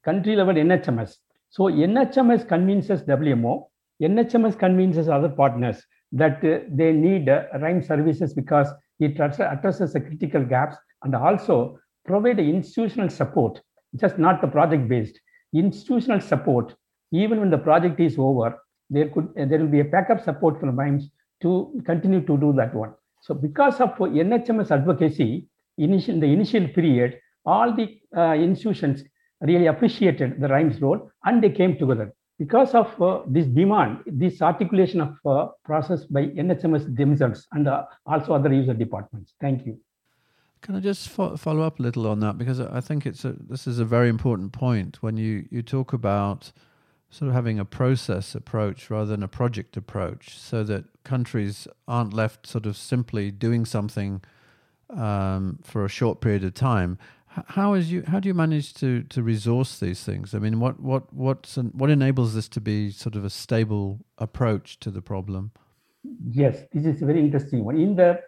country 0.05 0.35
level 0.35 0.55
NHMS. 0.55 1.17
So 1.51 1.65
NHMS 1.65 2.49
convinces 2.49 3.03
WMO, 3.03 3.67
NHMS 4.03 4.59
convinces 4.59 5.09
other 5.09 5.29
partners 5.29 5.85
that 6.15 6.45
uh, 6.45 6.61
they 6.69 6.93
need 6.93 7.29
uh, 7.29 7.45
RIME 7.61 7.83
services 7.83 8.33
because 8.33 8.69
it 9.01 9.19
addresses 9.19 9.93
the 9.93 10.01
critical 10.01 10.45
gaps 10.45 10.77
and 11.03 11.15
also 11.15 11.79
provide 12.07 12.39
institutional 12.39 13.11
support, 13.11 13.61
just 13.97 14.19
not 14.19 14.41
the 14.41 14.47
project 14.47 14.89
based, 14.89 15.19
institutional 15.53 16.21
support. 16.21 16.75
Even 17.13 17.41
when 17.41 17.51
the 17.51 17.59
project 17.59 18.01
is 18.01 18.17
over, 18.19 18.59
there 18.91 19.09
could 19.09 19.29
there 19.35 19.59
will 19.59 19.75
be 19.79 19.81
a 19.81 19.85
backup 19.85 20.23
support 20.23 20.61
from 20.61 20.77
RIMES 20.77 21.11
to 21.43 21.83
continue 21.85 22.21
to 22.21 22.37
do 22.39 22.53
that 22.53 22.75
one. 22.75 22.93
So 23.23 23.35
because 23.35 23.81
of 23.81 23.91
NHMS 23.97 24.71
advocacy, 24.71 25.49
initial, 25.79 26.15
in 26.15 26.21
the 26.21 26.27
initial 26.27 26.69
period, 26.69 27.19
all 27.45 27.75
the 27.75 27.99
uh, 28.17 28.35
institutions 28.35 29.03
really 29.41 29.67
appreciated 29.67 30.41
the 30.41 30.49
RIMES 30.49 30.81
role 30.81 31.11
and 31.25 31.43
they 31.43 31.51
came 31.51 31.77
together. 31.79 32.15
Because 32.39 32.75
of 32.75 33.01
uh, 33.01 33.23
this 33.27 33.47
demand, 33.47 33.99
this 34.07 34.43
articulation 34.43 35.01
of 35.01 35.17
uh, 35.25 35.49
process 35.65 36.05
by 36.05 36.27
NHMS 36.27 36.97
themselves 36.97 37.47
and 37.53 37.69
uh, 37.69 37.85
also 38.07 38.35
other 38.35 38.53
user 38.53 38.75
departments. 38.75 39.35
Thank 39.41 39.67
you. 39.67 39.79
Can 40.63 40.75
I 40.75 40.81
just 40.81 41.09
fo- 41.11 41.37
follow 41.37 41.63
up 41.63 41.79
a 41.79 41.83
little 41.83 42.07
on 42.09 42.21
that 42.21 42.39
because 42.39 42.59
I 42.59 42.81
think 42.81 43.07
it's 43.07 43.25
a, 43.25 43.35
this 43.39 43.67
is 43.67 43.79
a 43.79 43.85
very 43.85 44.09
important 44.09 44.53
point 44.53 45.03
when 45.03 45.17
you, 45.17 45.47
you 45.51 45.63
talk 45.63 45.93
about 45.93 46.53
sort 47.11 47.29
of 47.29 47.35
having 47.35 47.61
a 47.61 47.65
process 47.65 48.35
approach 48.35 48.91
rather 48.91 49.07
than 49.07 49.23
a 49.23 49.29
project 49.29 49.77
approach 49.77 50.37
so 50.37 50.65
that 50.65 50.85
countries 51.05 51.69
aren't 51.87 52.13
left 52.13 52.47
sort 52.47 52.67
of 52.67 52.77
simply 52.77 53.31
doing 53.31 53.65
something 53.65 54.21
um, 54.91 55.59
for 55.63 55.85
a 55.85 55.89
short 55.89 56.21
period 56.21 56.43
of 56.43 56.55
time. 56.55 56.99
How 57.47 57.75
is 57.75 57.91
you? 57.91 58.05
How 58.07 58.21
do 58.21 58.29
you 58.29 58.35
manage 58.35 58.75
to 58.75 59.03
to 59.05 59.23
resource 59.23 59.81
these 59.81 60.05
things? 60.05 60.35
I 60.35 60.39
mean, 60.39 60.61
what 60.61 60.79
what 60.81 61.13
what's 61.13 61.57
what 61.57 61.91
enables 61.91 62.35
this 62.35 62.49
to 62.51 62.61
be 62.61 62.91
sort 62.91 63.17
of 63.17 63.25
a 63.25 63.31
stable 63.31 64.05
approach 64.19 64.79
to 64.81 64.91
the 64.91 65.03
problem? 65.03 65.51
Yes, 66.29 66.63
this 66.73 66.87
is 66.87 67.03
a 67.03 67.07
very 67.07 67.19
interesting 67.21 67.65
one. 67.65 67.77
In 67.77 67.97
the 67.97 68.21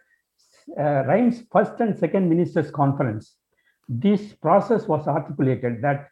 uh, 0.77 1.31
first 1.53 1.79
and 1.79 1.97
second 1.97 2.29
ministers 2.29 2.71
conference, 2.71 3.37
this 3.89 4.33
process 4.33 4.89
was 4.89 5.07
articulated 5.07 5.83
that 5.83 6.09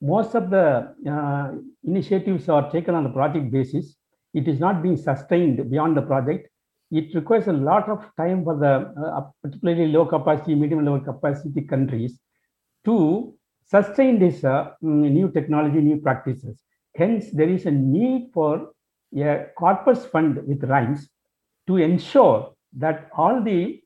most 0.00 0.34
of 0.34 0.50
the 0.50 0.92
uh, 1.08 1.52
initiatives 1.84 2.48
are 2.48 2.70
taken 2.72 2.96
on 2.96 3.06
a 3.06 3.12
project 3.12 3.52
basis. 3.52 3.94
It 4.34 4.48
is 4.48 4.58
not 4.58 4.82
being 4.82 4.96
sustained 4.96 5.70
beyond 5.70 5.96
the 5.96 6.02
project. 6.02 6.48
It 6.90 7.14
requires 7.14 7.46
a 7.46 7.52
lot 7.52 7.88
of 7.88 8.04
time 8.16 8.42
for 8.42 8.58
the 8.58 8.92
uh, 9.00 9.20
particularly 9.42 9.92
low 9.92 10.06
capacity, 10.06 10.56
medium 10.56 10.84
level 10.84 11.00
capacity 11.00 11.60
countries 11.60 12.18
to 12.84 13.34
sustain 13.64 14.18
this 14.18 14.44
uh, 14.44 14.70
mm, 14.82 15.10
new 15.10 15.30
technology, 15.30 15.80
new 15.80 15.98
practices. 15.98 16.60
Hence, 16.94 17.30
there 17.32 17.48
is 17.48 17.66
a 17.66 17.70
need 17.70 18.30
for 18.34 18.72
a 19.16 19.46
corpus 19.56 20.04
fund 20.06 20.40
with 20.46 20.62
RIMES 20.62 21.08
to 21.66 21.76
ensure 21.76 22.52
that 22.78 23.08
all 23.16 23.42
the 23.42 23.80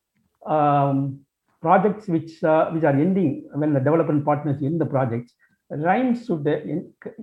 um, 0.46 1.20
projects 1.60 2.08
which, 2.08 2.42
uh, 2.42 2.70
which 2.70 2.84
are 2.84 2.98
ending 3.06 3.48
when 3.54 3.72
the 3.72 3.80
development 3.80 4.24
partners 4.24 4.62
end 4.62 4.80
the 4.80 4.86
projects 4.86 5.34
RIMES 5.70 6.26
should 6.26 6.46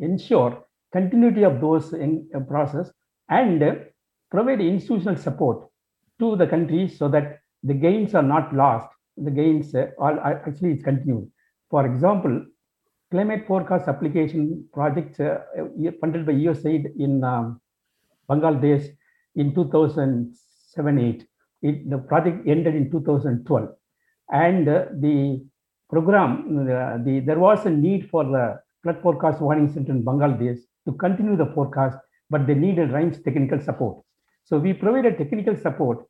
ensure 0.01 0.65
continuity 0.91 1.43
of 1.43 1.61
those 1.61 1.93
in 1.93 2.27
process 2.47 2.91
and 3.29 3.87
provide 4.29 4.61
institutional 4.61 5.15
support 5.15 5.67
to 6.19 6.35
the 6.35 6.47
countries 6.47 6.97
so 6.97 7.07
that 7.07 7.39
the 7.63 7.73
gains 7.73 8.13
are 8.13 8.23
not 8.23 8.53
lost. 8.53 8.87
The 9.17 9.31
gains 9.31 9.73
are 9.75 10.19
actually 10.19 10.73
it's 10.73 10.83
continued. 10.83 11.31
For 11.73 11.87
example, 11.87 12.45
climate 13.09 13.45
forecast 13.47 13.87
application 13.87 14.63
project 14.71 15.19
uh, 15.19 15.39
funded 15.99 16.23
by 16.27 16.33
USAID 16.33 16.83
in 16.99 17.23
um, 17.23 17.59
Bangladesh 18.29 18.85
in 19.33 19.53
2007-8. 19.53 21.25
It, 21.63 21.89
the 21.89 21.97
project 21.97 22.47
ended 22.47 22.75
in 22.75 22.91
2012, 22.91 23.69
and 24.31 24.69
uh, 24.69 24.85
the 24.99 25.43
program, 25.89 26.69
uh, 26.69 26.97
the, 27.03 27.23
there 27.25 27.39
was 27.39 27.65
a 27.65 27.71
need 27.71 28.07
for 28.11 28.23
the 28.23 28.59
flood 28.83 29.01
forecast 29.01 29.41
warning 29.41 29.73
center 29.73 29.93
in 29.93 30.05
Bangladesh 30.05 30.59
to 30.85 30.93
continue 30.93 31.35
the 31.35 31.47
forecast, 31.55 31.97
but 32.29 32.45
they 32.45 32.53
needed 32.53 32.91
RIMES 32.91 33.23
technical 33.23 33.59
support. 33.59 34.05
So 34.43 34.59
we 34.59 34.73
provided 34.73 35.17
technical 35.17 35.57
support 35.57 36.05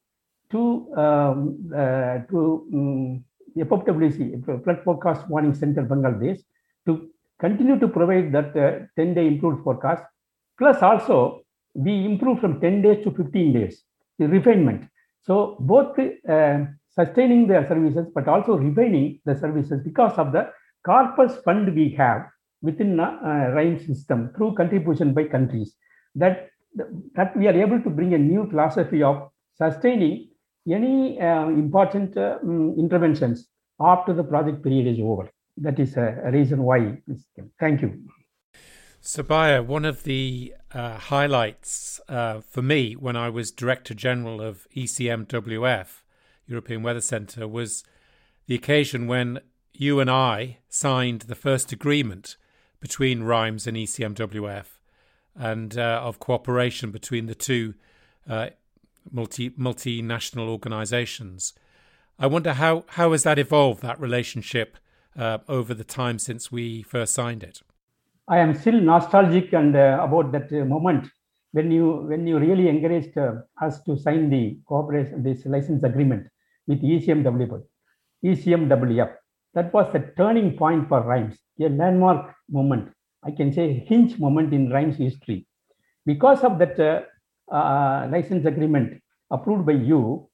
to 0.51 0.93
um, 0.97 1.71
uh, 1.73 2.17
to 2.31 2.67
um, 2.73 3.23
FFWC, 3.57 4.63
Flood 4.63 4.83
Forecast 4.83 5.29
Warning 5.29 5.53
Center, 5.53 5.83
Bangladesh, 5.83 6.39
to 6.85 7.09
continue 7.39 7.79
to 7.79 7.87
provide 7.87 8.31
that 8.31 8.53
10-day 8.97 9.25
uh, 9.25 9.27
improved 9.27 9.63
forecast. 9.63 10.03
Plus, 10.57 10.81
also 10.81 11.41
we 11.73 12.05
improved 12.05 12.41
from 12.41 12.59
10 12.61 12.81
days 12.81 13.03
to 13.03 13.11
15 13.11 13.53
days. 13.53 13.83
The 14.19 14.27
refinement. 14.27 14.89
So 15.23 15.57
both 15.59 15.97
uh, 15.97 16.59
sustaining 16.89 17.47
their 17.47 17.67
services, 17.67 18.07
but 18.13 18.27
also 18.27 18.57
refining 18.57 19.19
the 19.25 19.35
services 19.35 19.81
because 19.83 20.13
of 20.17 20.31
the 20.31 20.51
corpus 20.85 21.37
fund 21.43 21.73
we 21.73 21.89
have 21.97 22.27
within 22.61 22.97
the 22.97 23.03
uh, 23.03 23.51
RIME 23.53 23.79
system 23.79 24.31
through 24.35 24.55
contribution 24.55 25.13
by 25.13 25.23
countries. 25.25 25.75
That 26.15 26.49
that 27.15 27.35
we 27.37 27.47
are 27.47 27.53
able 27.53 27.81
to 27.81 27.89
bring 27.89 28.13
a 28.13 28.17
new 28.17 28.49
philosophy 28.49 29.03
of 29.03 29.29
sustaining 29.55 30.29
any 30.71 31.19
uh, 31.19 31.47
important 31.49 32.15
uh, 32.17 32.37
um, 32.41 32.75
interventions 32.77 33.47
after 33.79 34.13
the 34.13 34.23
project 34.23 34.63
period 34.63 34.87
is 34.87 34.99
over. 35.01 35.29
That 35.57 35.79
is 35.79 35.97
a, 35.97 36.21
a 36.25 36.31
reason 36.31 36.63
why. 36.63 36.97
Thank 37.59 37.81
you. 37.81 38.03
Subbiah, 39.01 39.65
one 39.65 39.83
of 39.83 40.03
the 40.03 40.53
uh, 40.73 40.97
highlights 40.97 41.99
uh, 42.07 42.39
for 42.39 42.61
me 42.61 42.93
when 42.93 43.17
I 43.17 43.29
was 43.29 43.51
Director 43.51 43.93
General 43.93 44.41
of 44.41 44.65
ECMWF, 44.75 45.87
European 46.47 46.83
Weather 46.83 47.01
Centre, 47.01 47.45
was 47.45 47.83
the 48.47 48.55
occasion 48.55 49.07
when 49.07 49.39
you 49.73 49.99
and 49.99 50.09
I 50.09 50.59
signed 50.69 51.23
the 51.23 51.35
first 51.35 51.73
agreement 51.73 52.37
between 52.79 53.23
RIMES 53.23 53.67
and 53.67 53.75
ECMWF 53.75 54.65
and 55.35 55.77
uh, 55.77 56.01
of 56.03 56.19
cooperation 56.19 56.91
between 56.91 57.25
the 57.25 57.35
two 57.35 57.73
uh, 58.29 58.49
multi 59.11 59.49
multinational 59.51 60.47
organizations. 60.47 61.53
I 62.19 62.27
wonder 62.27 62.53
how, 62.53 62.85
how 62.89 63.11
has 63.11 63.23
that 63.23 63.39
evolved, 63.39 63.81
that 63.81 63.99
relationship, 63.99 64.77
uh, 65.17 65.39
over 65.47 65.73
the 65.73 65.83
time 65.83 66.19
since 66.19 66.51
we 66.51 66.83
first 66.83 67.13
signed 67.13 67.43
it? 67.43 67.61
I 68.27 68.39
am 68.39 68.55
still 68.55 68.79
nostalgic 68.79 69.53
and 69.53 69.75
uh, 69.75 69.99
about 70.01 70.31
that 70.31 70.51
uh, 70.51 70.65
moment 70.65 71.09
when 71.51 71.71
you 71.71 72.05
when 72.07 72.25
you 72.25 72.39
really 72.39 72.67
encouraged 72.67 73.17
uh, 73.17 73.33
us 73.61 73.81
to 73.83 73.97
sign 73.97 74.29
the 74.29 74.57
cooperation 74.65 75.23
this 75.23 75.45
license 75.45 75.83
agreement 75.83 76.27
with 76.67 76.81
ECMWF. 76.81 77.63
ECMWF. 78.23 79.13
That 79.53 79.73
was 79.73 79.91
the 79.93 80.11
turning 80.17 80.57
point 80.57 80.87
for 80.87 81.01
RIMES, 81.01 81.37
a 81.61 81.69
landmark 81.69 82.33
moment. 82.49 82.91
I 83.23 83.31
can 83.31 83.53
say 83.53 83.85
hinge 83.87 84.17
moment 84.17 84.53
in 84.53 84.69
RIMES 84.69 84.97
history. 84.97 85.45
Because 86.05 86.43
of 86.43 86.57
that 86.59 86.79
uh, 86.79 87.01
license 88.11 88.45
agreement 88.45 89.01
approved 89.31 89.65
by 89.65 89.73
you, 89.73 90.27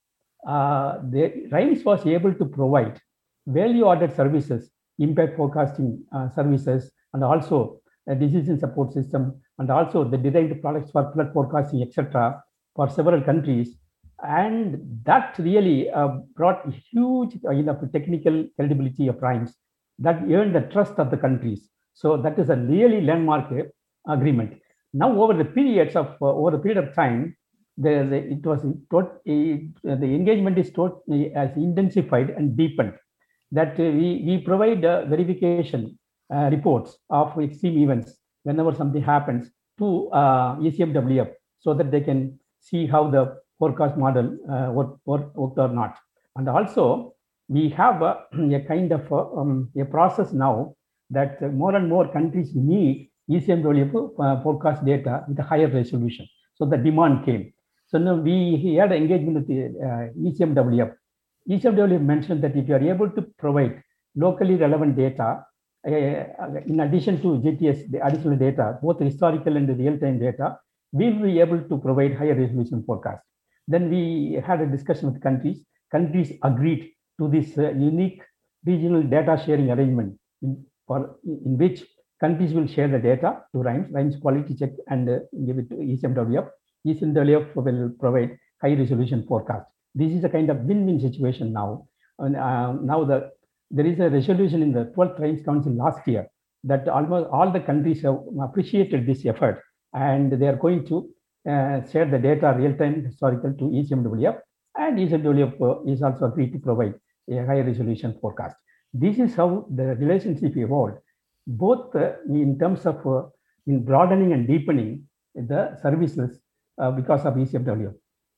uh, 0.47 0.99
the 1.09 1.47
RIMES 1.51 1.83
was 1.83 2.05
able 2.05 2.33
to 2.33 2.45
provide 2.45 2.99
value-added 3.47 4.15
services, 4.15 4.69
impact 4.99 5.35
forecasting 5.35 6.03
uh, 6.13 6.29
services, 6.29 6.91
and 7.13 7.23
also 7.23 7.81
a 8.07 8.15
decision 8.15 8.59
support 8.59 8.93
system, 8.93 9.39
and 9.57 9.69
also 9.69 10.03
the 10.03 10.17
derived 10.17 10.61
products 10.61 10.91
for 10.91 11.11
flood 11.13 11.31
forecasting, 11.33 11.81
etc., 11.81 12.41
for 12.75 12.89
several 12.89 13.21
countries. 13.21 13.77
And 14.21 15.01
that 15.05 15.35
really 15.39 15.89
uh, 15.89 16.09
brought 16.35 16.65
huge 16.91 17.37
uh, 17.45 17.51
enough 17.51 17.77
technical 17.93 18.45
credibility 18.57 19.07
of 19.07 19.21
RIMES 19.21 19.53
that 19.99 20.21
earned 20.29 20.55
the 20.55 20.61
trust 20.61 20.93
of 20.97 21.09
the 21.11 21.17
countries. 21.17 21.69
So 21.93 22.17
that 22.17 22.39
is 22.39 22.49
a 22.49 22.55
really 22.55 23.01
landmark 23.01 23.51
uh, 23.51 24.11
agreement. 24.11 24.59
Now, 24.93 25.11
over 25.21 25.33
the 25.33 25.45
periods 25.45 25.95
of 25.95 26.15
uh, 26.21 26.25
over 26.25 26.51
the 26.51 26.59
period 26.59 26.77
of 26.83 26.95
time, 26.95 27.35
the, 27.77 28.07
the 28.09 28.17
it 28.33 28.45
was 28.45 28.65
it, 29.25 29.73
the 29.83 30.05
engagement 30.05 30.57
is 30.57 30.71
tot, 30.71 31.01
as 31.35 31.55
intensified 31.55 32.31
and 32.31 32.57
deepened. 32.57 32.93
That 33.51 33.77
we 33.77 34.23
we 34.25 34.37
provide 34.39 34.81
verification 34.81 35.97
uh, 36.33 36.49
reports 36.51 36.97
of 37.09 37.39
extreme 37.39 37.77
events 37.79 38.17
whenever 38.43 38.73
something 38.75 39.01
happens 39.01 39.49
to 39.79 40.09
uh, 40.09 40.55
ECMWF 40.57 41.31
so 41.59 41.73
that 41.73 41.91
they 41.91 42.01
can 42.01 42.39
see 42.59 42.85
how 42.85 43.09
the 43.09 43.37
forecast 43.57 43.97
model 43.97 44.37
uh, 44.51 44.71
worked, 44.71 44.99
work, 45.05 45.35
worked 45.35 45.57
or 45.57 45.69
not. 45.69 45.97
And 46.35 46.47
also, 46.47 47.15
we 47.47 47.69
have 47.69 48.01
a, 48.01 48.25
a 48.33 48.59
kind 48.67 48.91
of 48.91 49.11
a, 49.11 49.15
um, 49.15 49.71
a, 49.77 49.85
process 49.85 50.31
now 50.31 50.75
that 51.09 51.41
more 51.53 51.75
and 51.75 51.89
more 51.89 52.07
countries 52.11 52.51
need 52.55 53.09
ECMWF 53.29 53.93
uh, 54.19 54.41
forecast 54.41 54.85
data 54.85 55.23
with 55.27 55.39
a 55.39 55.43
higher 55.43 55.67
resolution. 55.67 56.27
So 56.55 56.65
the 56.65 56.77
demand 56.77 57.25
came. 57.25 57.53
So 57.87 57.97
now 57.97 58.15
we 58.15 58.75
had 58.75 58.91
engagement 58.91 59.35
with 59.37 59.47
the 59.47 59.59
uh, 59.65 60.29
ECMWF. 60.29 60.93
ECMWF 61.49 62.01
mentioned 62.01 62.43
that 62.43 62.55
if 62.55 62.67
you 62.67 62.75
are 62.75 62.83
able 62.83 63.09
to 63.09 63.21
provide 63.37 63.81
locally 64.15 64.55
relevant 64.55 64.95
data, 64.95 65.43
uh, 65.87 65.91
in 66.67 66.79
addition 66.81 67.21
to 67.21 67.39
GTS, 67.39 67.91
the 67.91 68.05
additional 68.05 68.37
data, 68.37 68.77
both 68.81 68.99
historical 68.99 69.55
and 69.55 69.69
real-time 69.77 70.19
data, 70.19 70.57
we 70.91 71.09
will 71.09 71.23
be 71.23 71.39
able 71.39 71.61
to 71.61 71.77
provide 71.77 72.15
higher 72.15 72.35
resolution 72.35 72.83
forecast. 72.85 73.23
Then 73.67 73.89
we 73.89 74.41
had 74.45 74.61
a 74.61 74.65
discussion 74.65 75.13
with 75.13 75.21
countries. 75.21 75.63
Countries 75.91 76.33
agreed 76.43 76.91
to 77.19 77.27
this 77.29 77.57
uh, 77.57 77.69
unique 77.71 78.21
regional 78.65 79.03
data 79.03 79.41
sharing 79.45 79.71
arrangement 79.71 80.19
in, 80.41 80.65
for, 80.85 81.17
in 81.23 81.57
which 81.57 81.83
countries 82.19 82.53
will 82.53 82.67
share 82.67 82.87
the 82.87 82.99
data 82.99 83.41
to 83.53 83.59
RIMES, 83.61 83.91
RIMES 83.91 84.21
quality 84.21 84.55
check 84.55 84.71
and 84.87 85.09
uh, 85.09 85.19
give 85.45 85.57
it 85.57 85.69
to 85.69 85.75
ECMWF. 85.75 86.47
ECMWF 86.87 87.55
will 87.55 87.91
provide 87.99 88.37
high 88.61 88.73
resolution 88.73 89.25
forecast. 89.27 89.65
This 89.95 90.11
is 90.11 90.23
a 90.23 90.29
kind 90.29 90.49
of 90.49 90.57
win-win 90.59 90.99
situation 90.99 91.53
now. 91.53 91.87
And 92.19 92.35
uh, 92.35 92.73
now 92.73 93.03
the 93.03 93.31
there 93.71 93.85
is 93.85 93.99
a 93.99 94.09
resolution 94.09 94.63
in 94.63 94.71
the 94.73 94.85
12th 94.97 95.19
RIMES 95.19 95.45
Council 95.45 95.71
last 95.73 96.07
year 96.07 96.27
that 96.63 96.87
almost 96.87 97.29
all 97.31 97.51
the 97.51 97.59
countries 97.59 98.01
have 98.01 98.19
appreciated 98.41 99.05
this 99.05 99.25
effort 99.25 99.61
and 99.93 100.31
they 100.31 100.47
are 100.47 100.55
going 100.55 100.85
to 100.87 101.09
uh, 101.49 101.81
share 101.89 102.05
the 102.05 102.17
data 102.17 102.53
real-time 102.57 103.03
historical 103.05 103.53
to 103.53 103.65
ECMWF 103.65 104.39
and 104.77 104.97
ECMWF 104.97 105.61
uh, 105.61 105.91
is 105.91 106.01
also 106.01 106.25
agreed 106.25 106.51
to 106.51 106.59
provide 106.59 106.95
a 107.31 107.45
high 107.45 107.61
resolution 107.61 108.17
forecast. 108.19 108.55
This 108.93 109.19
is 109.19 109.35
how 109.35 109.67
the 109.69 109.95
relationship 109.95 110.57
evolved, 110.57 110.97
both 111.49 111.95
uh, 111.95 112.13
in 112.27 112.57
terms 112.59 112.85
of 112.85 113.05
uh, 113.05 113.23
in 113.67 113.83
broadening 113.83 114.33
and 114.33 114.47
deepening 114.47 115.03
the 115.35 115.77
services 115.81 116.39
uh, 116.81 116.91
because 116.91 117.25
of 117.25 117.33
ECMWF. 117.35 117.93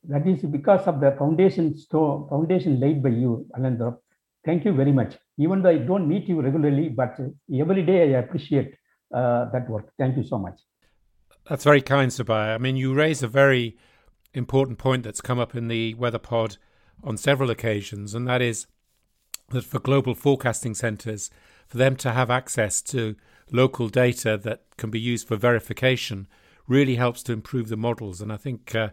That 0.10 0.28
is 0.28 0.42
because 0.44 0.88
of 0.88 1.00
the 1.00 1.12
foundation 1.18 1.78
store, 1.78 2.28
foundation 2.30 2.80
laid 2.80 3.04
by 3.04 3.10
you, 3.10 3.46
Alandra, 3.58 3.98
Thank 4.44 4.66
you 4.66 4.74
very 4.74 4.92
much. 4.92 5.18
Even 5.38 5.62
though 5.62 5.70
I 5.70 5.78
don't 5.78 6.08
meet 6.08 6.28
you 6.28 6.42
regularly, 6.42 6.90
but 6.90 7.18
every 7.54 7.84
day 7.84 8.16
I 8.16 8.20
appreciate 8.20 8.76
uh, 9.14 9.46
that 9.52 9.70
work. 9.70 9.92
Thank 10.00 10.18
you 10.18 10.24
so 10.24 10.40
much. 10.40 10.60
That's 11.48 11.64
very 11.64 11.82
kind, 11.82 12.12
Subbiah. 12.12 12.56
I 12.56 12.58
mean, 12.58 12.76
you 12.76 12.94
raise 12.94 13.22
a 13.22 13.28
very 13.28 13.78
important 14.34 14.80
point 14.80 15.04
that's 15.04 15.22
come 15.22 15.40
up 15.40 15.56
in 15.56 15.68
the 15.68 15.94
Weather 15.96 16.20
Pod 16.20 16.58
on 17.04 17.18
several 17.18 17.50
occasions, 17.50 18.14
and 18.16 18.28
that 18.28 18.42
is 18.42 18.68
that 19.50 19.64
for 19.64 19.80
global 19.80 20.16
forecasting 20.16 20.74
centres, 20.74 21.30
for 21.72 21.78
them 21.78 21.96
to 21.96 22.12
have 22.12 22.30
access 22.30 22.82
to 22.82 23.16
local 23.50 23.88
data 23.88 24.38
that 24.38 24.64
can 24.76 24.90
be 24.90 25.00
used 25.00 25.26
for 25.26 25.38
verification 25.38 26.28
really 26.68 26.96
helps 26.96 27.24
to 27.24 27.32
improve 27.32 27.70
the 27.70 27.78
models. 27.78 28.20
And 28.20 28.32
I 28.32 28.36
think 28.36 28.76
uh, 28.76 28.90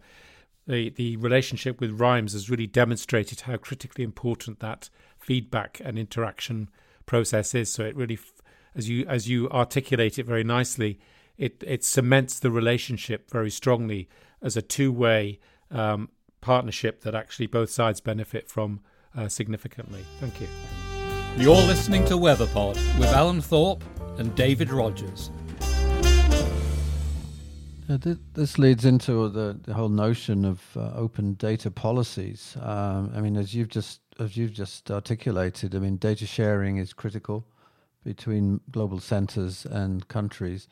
the 0.68 0.90
the 0.90 1.16
relationship 1.16 1.80
with 1.80 1.98
RIMES 1.98 2.34
has 2.34 2.48
really 2.48 2.68
demonstrated 2.68 3.40
how 3.42 3.56
critically 3.56 4.04
important 4.04 4.60
that 4.60 4.90
feedback 5.18 5.80
and 5.84 5.98
interaction 5.98 6.70
process 7.04 7.52
is. 7.52 7.72
So 7.72 7.82
it 7.82 7.96
really, 7.96 8.20
as 8.76 8.88
you 8.88 9.04
as 9.06 9.28
you 9.28 9.50
articulate 9.50 10.16
it 10.16 10.26
very 10.26 10.44
nicely, 10.44 11.00
it 11.36 11.64
it 11.66 11.82
cements 11.82 12.38
the 12.38 12.52
relationship 12.52 13.28
very 13.28 13.50
strongly 13.50 14.08
as 14.40 14.56
a 14.56 14.62
two 14.62 14.92
way 14.92 15.40
um, 15.72 16.10
partnership 16.40 17.00
that 17.00 17.16
actually 17.16 17.48
both 17.48 17.70
sides 17.70 18.00
benefit 18.00 18.48
from 18.48 18.78
uh, 19.16 19.26
significantly. 19.26 20.04
Thank 20.20 20.40
you. 20.40 20.46
You're 21.38 21.54
listening 21.54 22.04
to 22.06 22.14
WeatherPod 22.14 22.74
with 22.98 23.10
Alan 23.10 23.40
Thorpe 23.40 23.84
and 24.18 24.34
David 24.34 24.70
Rogers. 24.72 25.30
Uh, 27.88 27.96
th- 27.96 28.18
this 28.34 28.58
leads 28.58 28.84
into 28.84 29.28
the, 29.28 29.56
the 29.62 29.72
whole 29.72 29.88
notion 29.88 30.44
of 30.44 30.60
uh, 30.76 30.90
open 30.96 31.34
data 31.34 31.70
policies. 31.70 32.56
Um, 32.60 33.12
I 33.14 33.20
mean, 33.20 33.36
as 33.36 33.54
you've 33.54 33.68
just 33.68 34.00
as 34.18 34.36
you've 34.36 34.52
just 34.52 34.90
articulated, 34.90 35.76
I 35.76 35.78
mean, 35.78 35.96
data 35.96 36.26
sharing 36.26 36.78
is 36.78 36.92
critical 36.92 37.46
between 38.02 38.60
global 38.72 38.98
centers 38.98 39.64
and 39.64 40.08
countries, 40.08 40.66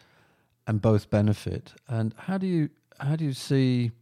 and 0.67 0.83
both 0.83 1.11
benefit. 1.11 1.75
And 1.87 2.13
how 2.19 2.39
do 2.39 2.47
you 2.49 2.71
how 2.99 3.15
do 3.15 3.25
you 3.25 3.35
see 3.35 3.93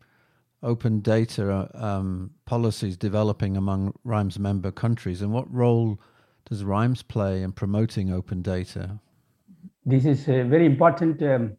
open 0.63 1.01
data 1.01 1.69
uh, 1.75 1.87
um, 1.87 2.31
policies 2.47 2.97
developing 2.97 3.55
among 3.55 3.93
RIMES 4.03 4.39
member 4.39 4.71
countries, 4.71 5.21
and 5.21 5.31
what 5.31 5.53
role 5.53 6.01
does 6.49 6.65
RIMES 6.65 7.03
play 7.03 7.43
in 7.43 7.53
promoting 7.53 8.13
open 8.13 8.43
data? 8.43 8.99
This 9.85 10.05
is 10.05 10.29
a 10.29 10.43
very 10.43 10.67
important 10.67 11.23
um, 11.23 11.57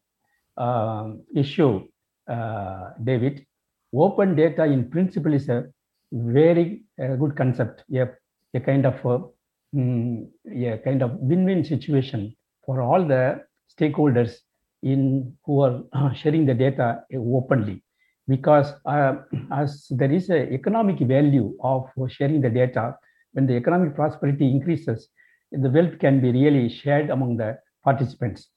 uh, 0.58 1.12
issue, 1.36 1.88
uh, 2.28 2.92
David. 3.04 3.46
Open 3.94 4.36
data, 4.36 4.64
in 4.64 4.90
principle, 4.90 5.34
is 5.34 5.50
a 5.50 5.66
very 6.12 6.84
uh, 7.02 7.16
good 7.16 7.36
concept. 7.36 7.84
A, 7.94 8.10
a 8.54 8.60
kind 8.60 8.86
of 8.86 8.94
a, 9.06 9.76
mm, 9.76 10.28
a 10.52 10.78
kind 10.84 11.02
of 11.02 11.12
win-win 11.16 11.64
situation 11.64 12.36
for 12.66 12.82
all 12.82 13.06
the 13.06 13.42
stakeholders 13.78 14.38
in 14.84 15.36
who 15.46 15.62
are 15.62 15.84
sharing 16.16 16.46
the 16.46 16.54
data 16.54 17.04
openly. 17.14 17.82
because 18.28 18.74
uh, 18.86 19.16
as 19.52 19.88
there 19.90 20.12
is 20.12 20.30
an 20.30 20.52
economic 20.54 21.00
value 21.00 21.56
of 21.62 21.90
sharing 22.10 22.42
the 22.42 22.50
data, 22.50 22.96
when 23.36 23.46
the 23.46 23.54
economic 23.54 23.96
prosperity 23.96 24.50
increases, 24.50 25.10
the 25.52 25.70
wealth 25.70 26.00
can 26.00 26.22
be 26.22 26.32
really 26.32 26.70
shared 26.70 27.10
among 27.10 27.38
the 27.38 27.58
participants. 27.84 28.48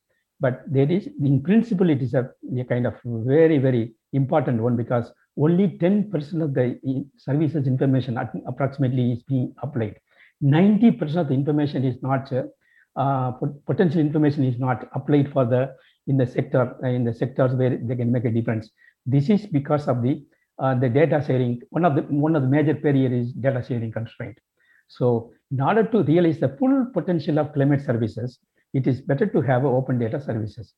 But 0.41 0.63
there 0.69 0.91
is, 0.91 1.09
in 1.21 1.43
principle, 1.43 1.91
it 1.91 2.01
is 2.01 2.15
a, 2.15 2.31
a 2.57 2.65
kind 2.65 2.87
of 2.87 2.95
very, 3.05 3.59
very 3.59 3.95
important 4.13 4.63
one 4.63 4.77
because 4.77 5.13
only 5.37 5.69
10% 5.79 6.43
of 6.43 6.55
the 6.55 7.05
services 7.17 7.67
information 7.67 8.19
approximately 8.47 9.13
is 9.13 9.23
being 9.25 9.53
applied. 9.63 9.97
90% 10.43 11.17
of 11.17 11.29
the 11.29 11.35
information 11.35 11.85
is 11.85 12.01
not, 12.03 12.33
uh, 12.97 13.33
potential 13.67 14.01
information 14.01 14.45
is 14.45 14.59
not 14.61 14.89
applied 14.95 15.33
for 15.33 15.45
the, 15.45 15.75
in 16.07 16.17
the 16.17 16.27
sector, 16.27 16.77
in 16.85 17.05
the 17.05 17.13
sectors 17.13 17.53
where 17.55 17.77
they 17.77 17.97
can 17.97 18.13
make 18.13 18.25
a 18.25 18.31
difference. 18.31 18.71
This 19.07 19.29
is 19.29 19.47
because 19.47 19.89
of 19.89 20.03
the, 20.03 20.25
uh, 20.61 20.77
the 20.77 20.89
data 20.89 21.23
sharing. 21.27 21.63
One 21.71 21.85
of 21.85 21.97
the, 21.97 22.03
one 22.03 22.37
of 22.37 22.43
the 22.43 22.49
major 22.49 22.75
barrier 22.75 23.13
is 23.13 23.33
data 23.33 23.65
sharing 23.67 23.91
constraint. 23.91 24.39
So 24.89 25.33
in 25.51 25.61
order 25.61 25.85
to 25.85 26.03
realize 26.03 26.41
the 26.41 26.57
full 26.59 26.87
potential 26.93 27.39
of 27.39 27.53
climate 27.53 27.83
services, 27.83 28.39
it 28.75 28.87
is 28.87 29.01
better 29.01 29.27
to 29.27 29.41
have 29.43 29.65
open 29.65 29.99
data 29.99 30.21
services 30.21 30.75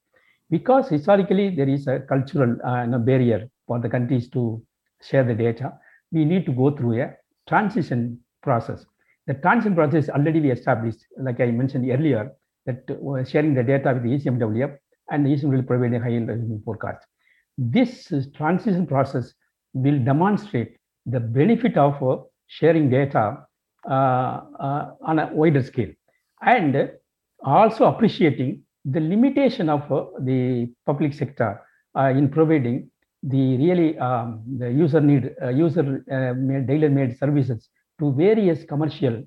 because 0.50 0.88
historically 0.88 1.54
there 1.54 1.68
is 1.68 1.86
a 1.86 2.00
cultural 2.00 2.56
uh, 2.64 2.86
barrier 2.98 3.48
for 3.66 3.78
the 3.80 3.88
countries 3.88 4.28
to 4.30 4.62
share 5.02 5.24
the 5.24 5.34
data. 5.34 5.72
We 6.12 6.24
need 6.24 6.44
to 6.46 6.52
go 6.52 6.70
through 6.76 7.02
a 7.02 7.14
transition 7.48 8.18
process. 8.42 8.84
The 9.26 9.34
transition 9.34 9.74
process 9.74 10.08
already 10.08 10.40
we 10.40 10.50
established, 10.50 11.04
like 11.20 11.40
I 11.40 11.46
mentioned 11.46 11.88
earlier, 11.88 12.32
that 12.66 12.84
uh, 12.90 13.24
sharing 13.24 13.54
the 13.54 13.62
data 13.62 13.92
with 13.94 14.02
the 14.02 14.10
ECMWF 14.10 14.76
and 15.10 15.24
the 15.24 15.30
ECM 15.30 15.50
will 15.50 15.62
provide 15.62 15.94
a 15.94 16.00
high 16.00 16.18
resolution 16.18 16.62
forecast. 16.64 17.06
This 17.56 18.12
transition 18.36 18.86
process 18.86 19.34
will 19.72 19.98
demonstrate 20.04 20.76
the 21.06 21.20
benefit 21.20 21.76
of 21.76 22.02
uh, 22.02 22.22
sharing 22.46 22.90
data 22.90 23.46
on 23.86 25.18
a 25.18 25.30
wider 25.32 25.62
scale. 25.62 25.92
And 26.42 26.90
also 27.44 27.84
appreciating 27.84 28.62
the 28.84 29.00
limitation 29.00 29.68
of 29.68 29.90
uh, 29.92 30.06
the 30.20 30.72
public 30.86 31.12
sector 31.14 31.60
in 31.96 32.28
providing 32.28 32.90
the 33.22 33.56
really 33.58 33.98
um, 33.98 34.42
the 34.58 34.70
user 34.70 35.00
need 35.00 35.34
user 35.54 36.02
made 36.36 36.66
tailor 36.66 36.88
made 36.88 37.18
services 37.18 37.68
to 37.98 38.12
various 38.12 38.64
commercial 38.64 39.22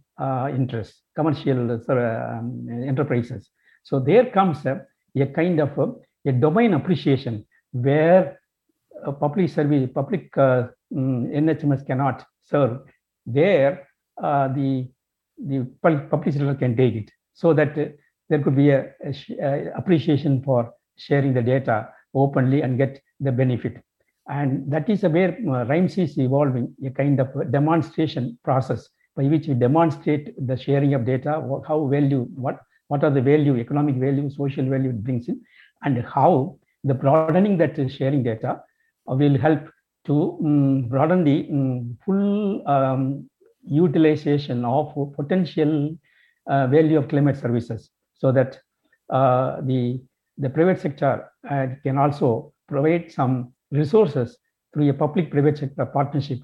interests 0.49 1.01
commercial 1.15 1.71
um, 1.71 2.67
enterprises. 2.87 3.49
So 3.83 3.99
there 3.99 4.31
comes 4.31 4.65
a, 4.65 4.81
a 5.15 5.25
kind 5.27 5.59
of 5.59 5.77
a, 5.77 6.29
a, 6.29 6.31
domain 6.31 6.73
appreciation 6.73 7.45
where 7.71 8.39
public 9.19 9.49
service 9.49 9.89
public 9.93 10.35
uh, 10.37 10.67
mm, 10.91 11.29
nhms 11.29 11.85
cannot 11.85 12.25
serve 12.43 12.79
there 13.25 13.87
uh, 14.21 14.47
the 14.49 14.87
the 15.37 15.65
public 15.81 16.33
sector 16.33 16.55
can 16.55 16.75
take 16.75 16.95
it. 16.95 17.11
So 17.33 17.53
that 17.53 17.77
uh, 17.77 17.85
there 18.29 18.39
could 18.39 18.55
be 18.55 18.69
a, 18.69 18.91
a, 19.41 19.71
appreciation 19.75 20.43
for 20.43 20.71
sharing 20.97 21.33
the 21.33 21.41
data 21.41 21.89
openly 22.13 22.61
and 22.61 22.77
get 22.77 23.01
the 23.19 23.31
benefit. 23.31 23.83
And 24.29 24.71
that 24.71 24.89
is 24.89 25.01
where 25.03 25.37
uh, 25.49 25.73
is 25.73 26.17
evolving 26.17 26.73
a 26.85 26.91
kind 26.91 27.19
of 27.19 27.51
demonstration 27.51 28.37
process 28.43 28.87
by 29.15 29.23
which 29.23 29.47
we 29.47 29.53
demonstrate 29.53 30.33
the 30.47 30.57
sharing 30.57 30.93
of 30.93 31.05
data 31.05 31.41
how 31.67 31.85
value 31.87 32.25
what 32.35 32.59
what 32.87 33.03
are 33.03 33.11
the 33.11 33.21
value 33.21 33.57
economic 33.57 33.95
value 33.95 34.29
social 34.29 34.67
value 34.67 34.89
it 34.89 35.03
brings 35.03 35.27
in 35.27 35.39
and 35.83 36.03
how 36.03 36.57
the 36.83 36.93
broadening 36.93 37.57
that 37.57 37.75
sharing 37.91 38.23
data 38.23 38.61
will 39.05 39.37
help 39.37 39.61
to 40.05 40.37
um, 40.43 40.87
broaden 40.89 41.23
the 41.23 41.47
um, 41.51 41.97
full 42.05 42.67
um, 42.67 43.29
utilization 43.67 44.65
of 44.65 44.93
potential 45.15 45.97
uh, 46.49 46.67
value 46.67 46.97
of 46.97 47.07
climate 47.07 47.37
services 47.37 47.89
so 48.13 48.31
that 48.31 48.59
uh, 49.09 49.61
the, 49.61 50.01
the 50.37 50.49
private 50.49 50.79
sector 50.79 51.29
uh, 51.49 51.67
can 51.83 51.97
also 51.97 52.53
provide 52.67 53.11
some 53.11 53.53
resources 53.71 54.37
through 54.73 54.89
a 54.89 54.93
public-private 54.93 55.57
sector 55.57 55.85
partnership 55.85 56.39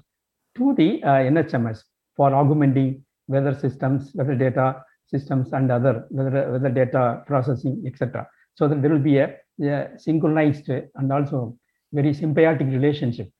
to 0.56 0.74
the 0.74 1.02
uh, 1.02 1.08
NHMS 1.08 1.82
for 2.16 2.34
augmenting 2.34 3.04
weather 3.28 3.54
systems, 3.54 4.12
weather 4.14 4.34
data 4.34 4.82
systems, 5.06 5.52
and 5.52 5.70
other 5.70 6.06
weather, 6.10 6.52
weather 6.52 6.68
data 6.68 7.22
processing, 7.26 7.82
etc. 7.86 8.26
So 8.54 8.68
that 8.68 8.82
there 8.82 8.90
will 8.90 8.98
be 8.98 9.18
a, 9.18 9.36
a 9.62 9.88
synchronized 9.96 10.68
and 10.68 11.12
also 11.12 11.56
very 11.92 12.12
symbiotic 12.14 12.70
relationship 12.70 13.30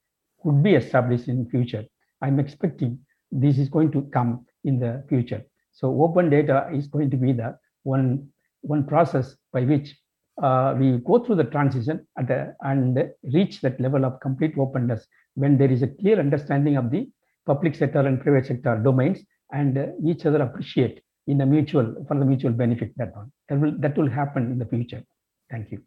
could 0.43 0.62
be 0.62 0.75
established 0.75 1.29
in 1.29 1.49
future. 1.49 1.85
I'm 2.23 2.40
expecting 2.40 2.99
this 3.31 3.59
is 3.59 3.69
going 3.69 3.90
to 3.93 4.03
come 4.12 4.47
in 4.64 4.79
the 4.79 5.05
future. 5.09 5.43
So 5.73 6.03
open 6.03 6.31
data 6.31 6.69
is 6.75 6.88
going 6.88 7.11
to 7.11 7.16
be 7.16 7.33
the 7.33 7.59
one, 7.83 8.29
one 8.61 8.87
process 8.87 9.37
by 9.53 9.62
which 9.62 9.97
uh, 10.43 10.75
we 10.79 10.99
go 10.99 11.25
through 11.25 11.37
the 11.37 11.45
transition 11.45 12.07
the, 12.16 12.55
and 12.62 12.99
reach 13.33 13.61
that 13.61 13.81
level 13.81 14.05
of 14.05 14.21
complete 14.21 14.55
openness 14.59 15.07
when 15.35 15.59
there 15.59 15.71
is 15.71 15.83
a 15.83 15.87
clear 15.87 16.19
understanding 16.19 16.77
of 16.77 16.90
the 16.90 17.09
public 17.47 17.75
sector 17.75 18.01
and 18.01 18.21
private 18.21 18.47
sector 18.47 18.81
domains 18.83 19.21
and 19.53 19.77
uh, 19.77 19.87
each 20.05 20.27
other 20.27 20.43
appreciate 20.43 21.03
in 21.27 21.40
a 21.40 21.47
mutual 21.47 21.95
for 22.09 22.19
the 22.19 22.25
mutual 22.25 22.53
benefit 22.53 22.93
that 22.97 23.14
one 23.14 23.31
that 23.49 23.61
will 23.61 23.75
that 23.79 23.97
will 23.97 24.09
happen 24.09 24.51
in 24.53 24.59
the 24.59 24.64
future. 24.64 25.03
Thank 25.51 25.71
you. 25.71 25.83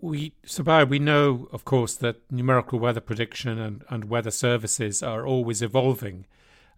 We 0.00 0.34
Subbiah, 0.46 0.88
we 0.88 0.98
know 0.98 1.48
of 1.52 1.64
course 1.64 1.94
that 1.96 2.16
numerical 2.30 2.78
weather 2.78 3.00
prediction 3.00 3.58
and, 3.58 3.84
and 3.88 4.04
weather 4.04 4.30
services 4.30 5.02
are 5.02 5.26
always 5.26 5.62
evolving 5.62 6.26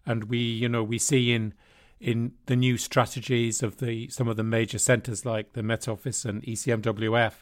and 0.05 0.25
we 0.25 0.37
you 0.37 0.69
know 0.69 0.83
we 0.83 0.97
see 0.97 1.31
in 1.31 1.53
in 1.99 2.33
the 2.47 2.55
new 2.55 2.77
strategies 2.77 3.63
of 3.63 3.77
the 3.77 4.09
some 4.09 4.27
of 4.27 4.37
the 4.37 4.43
major 4.43 4.77
centres 4.77 5.25
like 5.25 5.53
the 5.53 5.63
Met 5.63 5.87
Office 5.87 6.25
and 6.25 6.43
ECMWF 6.43 7.33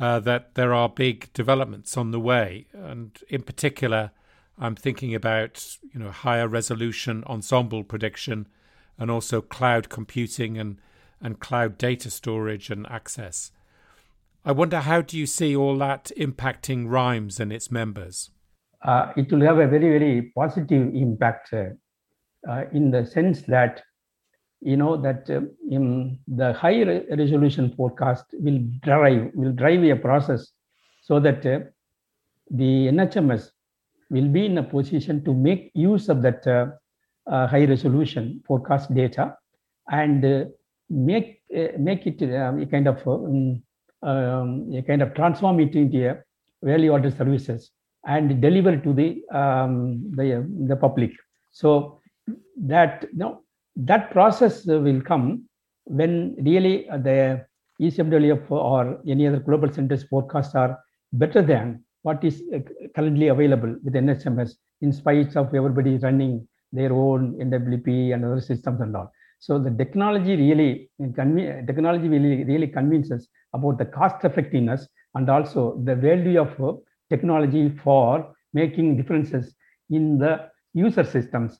uh, 0.00 0.18
that 0.20 0.54
there 0.54 0.74
are 0.74 0.88
big 0.88 1.32
developments 1.32 1.96
on 1.96 2.10
the 2.10 2.20
way, 2.20 2.66
and 2.72 3.18
in 3.28 3.42
particular, 3.42 4.10
I'm 4.58 4.74
thinking 4.74 5.14
about 5.14 5.78
you 5.92 6.00
know 6.00 6.10
higher 6.10 6.48
resolution 6.48 7.22
ensemble 7.26 7.84
prediction, 7.84 8.48
and 8.98 9.10
also 9.10 9.40
cloud 9.40 9.88
computing 9.88 10.58
and 10.58 10.78
and 11.20 11.38
cloud 11.38 11.78
data 11.78 12.10
storage 12.10 12.70
and 12.70 12.86
access. 12.88 13.52
I 14.44 14.52
wonder 14.52 14.80
how 14.80 15.00
do 15.00 15.16
you 15.16 15.26
see 15.26 15.56
all 15.56 15.78
that 15.78 16.10
impacting 16.18 16.88
RIMES 16.88 17.40
and 17.40 17.50
its 17.50 17.70
members? 17.70 18.30
Uh, 18.82 19.12
it 19.16 19.32
will 19.32 19.40
have 19.40 19.58
a 19.58 19.66
very 19.66 19.98
very 19.98 20.32
positive 20.34 20.94
impact 20.94 21.52
uh, 21.52 21.66
uh, 22.48 22.64
in 22.72 22.90
the 22.90 23.04
sense 23.06 23.42
that 23.42 23.82
you 24.60 24.76
know 24.76 24.96
that 24.96 25.28
uh, 25.28 25.40
in 25.70 26.18
the 26.26 26.52
high 26.54 26.82
re- 26.82 27.06
resolution 27.10 27.72
forecast 27.76 28.24
will 28.34 28.60
drive 28.82 29.30
will 29.34 29.52
drive 29.52 29.82
a 29.84 29.96
process 29.96 30.52
so 31.02 31.20
that 31.20 31.44
uh, 31.44 31.60
the 32.50 32.88
NHMS 32.88 33.50
will 34.10 34.28
be 34.28 34.46
in 34.46 34.58
a 34.58 34.62
position 34.62 35.24
to 35.24 35.34
make 35.34 35.70
use 35.74 36.08
of 36.08 36.22
that 36.22 36.46
uh, 36.46 36.66
uh, 37.30 37.46
high 37.46 37.64
resolution 37.64 38.42
forecast 38.46 38.94
data 38.94 39.36
and 39.90 40.24
uh, 40.24 40.44
make 40.88 41.42
make 41.78 42.06
it 42.06 42.22
a 42.22 42.66
kind 42.70 42.88
of 42.88 43.06
um, 43.06 43.62
um, 44.02 44.70
a 44.74 44.82
kind 44.82 45.02
of 45.02 45.14
transform 45.14 45.60
it 45.60 45.74
into 45.74 46.08
a 46.08 46.22
value 46.62 46.94
added 46.94 47.16
services 47.16 47.70
and 48.06 48.40
deliver 48.40 48.76
to 48.76 48.92
the 48.92 49.22
um, 49.36 50.10
the, 50.16 50.46
the 50.68 50.76
public. 50.76 51.12
So 51.52 52.00
that 52.56 53.06
you 53.12 53.18
know, 53.18 53.42
that 53.76 54.10
process 54.10 54.64
will 54.66 55.00
come 55.00 55.44
when 55.84 56.36
really 56.38 56.86
the 57.02 57.44
ECMWF 57.80 58.50
or 58.50 59.00
any 59.06 59.26
other 59.26 59.40
global 59.40 59.72
centers 59.72 60.04
forecasts 60.04 60.54
are 60.54 60.78
better 61.12 61.42
than 61.42 61.84
what 62.02 62.22
is 62.22 62.42
uh, 62.54 62.58
currently 62.94 63.28
available 63.28 63.74
with 63.82 63.94
NHMS 63.94 64.52
in 64.82 64.92
spite 64.92 65.36
of 65.36 65.54
everybody 65.54 65.96
running 65.98 66.46
their 66.72 66.92
own 66.92 67.34
NWP 67.34 68.14
and 68.14 68.24
other 68.24 68.40
systems 68.40 68.80
and 68.80 68.94
all. 68.96 69.10
So 69.38 69.58
the 69.58 69.70
technology 69.70 70.36
really, 70.36 70.90
technology 71.00 72.08
really, 72.08 72.44
really 72.44 72.66
convinces 72.66 73.28
about 73.52 73.78
the 73.78 73.84
cost 73.84 74.24
effectiveness 74.24 74.88
and 75.14 75.28
also 75.28 75.80
the 75.84 75.94
value 75.94 76.40
of 76.40 76.60
uh, 76.60 76.78
technology 77.10 77.68
for 77.82 78.34
making 78.52 78.96
differences 78.96 79.54
in 79.90 80.18
the 80.18 80.48
user 80.72 81.04
systems 81.04 81.58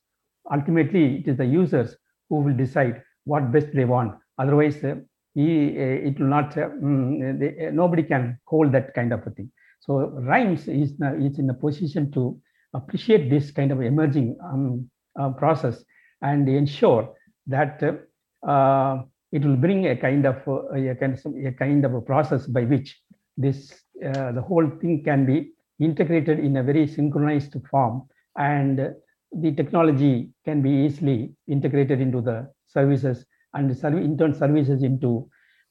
ultimately 0.52 1.18
it 1.18 1.28
is 1.28 1.37
the 1.37 1.46
users 1.46 1.96
who 2.28 2.40
will 2.40 2.57
decide 2.57 3.02
what 3.24 3.52
best 3.52 3.68
they 3.74 3.85
want. 3.85 4.14
Otherwise 4.38 4.83
uh, 4.85 4.96
he, 5.35 5.76
uh, 5.76 6.09
it 6.09 6.18
will 6.18 6.28
not 6.28 6.57
uh, 6.57 6.68
mm, 6.68 7.38
they, 7.38 7.66
uh, 7.66 7.70
nobody 7.70 8.02
can 8.02 8.38
hold 8.46 8.72
that 8.72 8.94
kind 8.94 9.12
of 9.12 9.26
a 9.26 9.30
thing. 9.30 9.50
So 9.80 10.12
RIMES 10.20 10.68
is, 10.68 10.94
uh, 11.02 11.14
is 11.16 11.38
in 11.38 11.50
a 11.50 11.54
position 11.54 12.11
to 12.12 12.40
appreciate 12.72 13.28
this 13.30 13.50
kind 13.50 13.70
of 13.70 13.83
emerging 13.83 14.37
um, 14.42 14.88
uh, 15.18 15.30
process 15.30 15.85
and 16.22 16.48
ensure 16.48 17.14
that 17.46 17.83
it 17.83 19.44
will 19.44 19.57
bring 19.57 19.87
a 19.87 19.96
kind 19.96 20.24
of 20.24 20.37
a 20.46 20.94
kind 20.94 21.14
of, 21.14 21.35
a 21.46 21.52
kind 21.52 21.85
of 21.85 21.94
a 21.94 22.00
process 22.00 22.46
by 22.46 22.62
which 22.62 22.98
this 23.37 23.74
the 24.00 24.42
whole 24.46 24.68
thing 24.80 25.02
can 25.04 25.26
be 25.26 25.52
integrated 25.80 26.38
in 26.38 26.57
a 26.57 26.62
very 26.62 26.87
synchronized 26.87 27.54
form 27.70 28.02
and 28.37 28.94
the 29.40 29.53
technology 29.53 30.31
can 30.44 30.62
be 30.62 30.70
easily 30.70 31.35
integrated 31.49 32.01
into 32.01 32.20
the 32.20 32.49
services 32.66 33.25
and 33.55 33.70
in 33.70 34.18
turn 34.18 34.35
services 34.35 34.83
into 34.83 35.29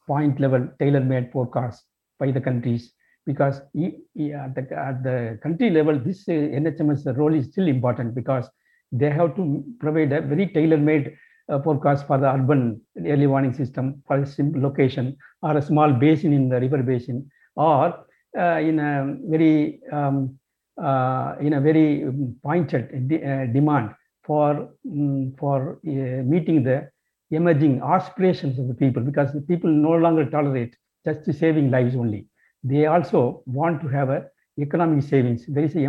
point 0.07 0.39
level 0.39 0.67
tailor-made 0.79 1.31
forecasts 1.31 1.83
by 2.19 2.31
the 2.31 2.41
countries. 2.41 2.93
Because 3.25 3.59
at 3.59 4.55
the, 4.55 4.67
at 4.75 5.03
the 5.03 5.39
country 5.41 5.69
level 5.69 5.97
this 5.97 6.27
uh, 6.27 6.31
NHMS 6.31 7.17
role 7.17 7.33
is 7.33 7.45
still 7.51 7.67
important 7.67 8.15
because 8.15 8.49
they 8.91 9.09
have 9.09 9.35
to 9.37 9.63
provide 9.79 10.11
a 10.11 10.21
very 10.21 10.47
tailor-made 10.47 11.15
uh, 11.49 11.59
forecast 11.61 12.05
for 12.07 12.17
the 12.17 12.27
urban 12.27 12.81
early 13.05 13.27
warning 13.27 13.53
system 13.53 14.01
for 14.07 14.19
a 14.19 14.25
simple 14.25 14.61
location 14.61 15.15
or 15.41 15.57
a 15.57 15.61
small 15.61 15.91
basin 15.93 16.33
in 16.33 16.49
the 16.49 16.59
river 16.59 16.83
basin 16.83 17.29
or 17.55 18.05
uh, 18.37 18.59
in 18.59 18.79
a 18.79 19.15
very 19.29 19.79
um, 19.91 20.37
uh, 20.81 21.35
in 21.39 21.53
a 21.53 21.61
very 21.61 22.05
pointed 22.41 23.07
de 23.07 23.17
uh, 23.23 23.45
demand 23.53 23.91
for 24.23 24.69
um, 24.91 25.33
for 25.37 25.79
uh, 25.87 26.23
meeting 26.33 26.63
the 26.63 26.89
emerging 27.31 27.81
aspirations 27.81 28.57
of 28.59 28.67
the 28.67 28.73
people 28.73 29.01
because 29.01 29.33
the 29.33 29.41
people 29.41 29.69
no 29.69 29.91
longer 29.91 30.25
tolerate 30.29 30.75
just 31.05 31.31
saving 31.33 31.69
lives 31.69 31.95
only. 31.95 32.27
They 32.63 32.85
also 32.85 33.43
want 33.45 33.81
to 33.81 33.87
have 33.89 34.09
a 34.09 34.25
economic 34.59 35.03
savings. 35.03 35.45
There 35.47 35.63
is 35.63 35.75
a 35.75 35.81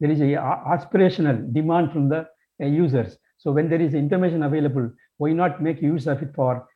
there 0.00 0.10
is 0.10 0.20
a 0.20 0.34
aspirational 0.74 1.52
demand 1.52 1.92
from 1.92 2.08
the 2.08 2.26
users. 2.58 3.18
So 3.38 3.52
when 3.52 3.68
there 3.68 3.80
is 3.80 3.94
information 3.94 4.42
available, 4.42 4.90
why 5.18 5.32
not 5.32 5.62
make 5.62 5.82
use 5.82 6.06
of 6.06 6.22
it 6.22 6.34
for 6.34 6.66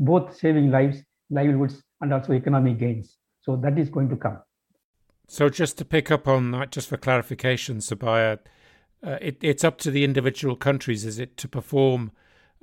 both 0.00 0.36
saving 0.36 0.70
lives, 0.70 1.02
livelihoods, 1.30 1.82
and 2.00 2.12
also 2.12 2.32
economic 2.32 2.78
gains? 2.78 3.18
So 3.40 3.56
that 3.56 3.78
is 3.78 3.88
going 3.88 4.08
to 4.10 4.16
come. 4.16 4.38
So 5.30 5.50
just 5.50 5.76
to 5.76 5.84
pick 5.84 6.10
up 6.10 6.26
on 6.26 6.52
that, 6.52 6.72
just 6.72 6.88
for 6.88 6.96
clarification, 6.96 7.78
Subbiah, 7.78 8.38
uh, 9.06 9.18
it, 9.20 9.36
it's 9.42 9.62
up 9.62 9.76
to 9.78 9.90
the 9.90 10.02
individual 10.02 10.56
countries, 10.56 11.04
is 11.04 11.18
it, 11.18 11.36
to 11.36 11.46
perform 11.46 12.12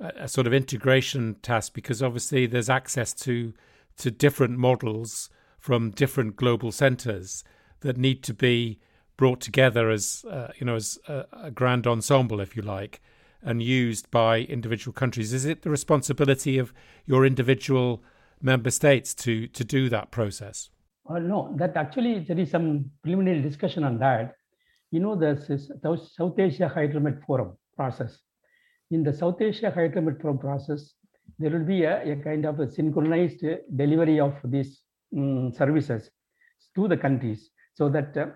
a, 0.00 0.12
a, 0.22 0.28
sort 0.28 0.48
of 0.48 0.52
integration 0.52 1.36
task? 1.42 1.72
Because 1.74 2.02
obviously 2.02 2.44
there's 2.44 2.68
access 2.68 3.14
to 3.14 3.54
to 3.98 4.10
different 4.10 4.58
models 4.58 5.30
from 5.58 5.90
different 5.90 6.36
global 6.36 6.70
centres 6.70 7.42
that 7.80 7.96
need 7.96 8.22
to 8.24 8.34
be 8.34 8.78
brought 9.16 9.40
together 9.40 9.88
as 9.88 10.26
uh, 10.28 10.48
you 10.58 10.66
know 10.66 10.74
as 10.74 10.98
a, 11.06 11.24
a 11.44 11.50
grand 11.52 11.86
ensemble, 11.86 12.40
if 12.40 12.56
you 12.56 12.62
like, 12.62 13.00
and 13.42 13.62
used 13.62 14.10
by 14.10 14.40
individual 14.40 14.92
countries. 14.92 15.32
Is 15.32 15.44
it 15.44 15.62
the 15.62 15.70
responsibility 15.70 16.58
of 16.58 16.74
your 17.06 17.24
individual 17.24 18.02
member 18.42 18.72
states 18.72 19.14
to 19.14 19.46
to 19.46 19.64
do 19.64 19.88
that 19.88 20.10
process? 20.10 20.68
Uh, 21.08 21.18
no, 21.18 21.54
that 21.56 21.76
actually 21.76 22.20
there 22.20 22.38
is 22.38 22.50
some 22.50 22.90
preliminary 23.02 23.40
discussion 23.40 23.84
on 23.84 23.98
that. 23.98 24.34
You 24.90 25.00
know, 25.00 25.14
the 25.16 25.36
South 26.16 26.38
Asia 26.38 26.72
Hydromet 26.74 27.24
Forum 27.24 27.56
process. 27.76 28.18
In 28.90 29.02
the 29.02 29.12
South 29.12 29.40
Asia 29.40 29.72
Hydromet 29.76 30.20
Forum 30.20 30.38
process, 30.38 30.94
there 31.38 31.50
will 31.50 31.64
be 31.64 31.84
a, 31.84 32.12
a 32.12 32.16
kind 32.16 32.44
of 32.44 32.60
a 32.60 32.70
synchronized 32.70 33.44
delivery 33.76 34.20
of 34.20 34.34
these 34.44 34.82
um, 35.16 35.52
services 35.52 36.10
to 36.74 36.88
the 36.88 36.96
countries 36.96 37.50
so 37.74 37.88
that 37.88 38.16
uh, 38.16 38.26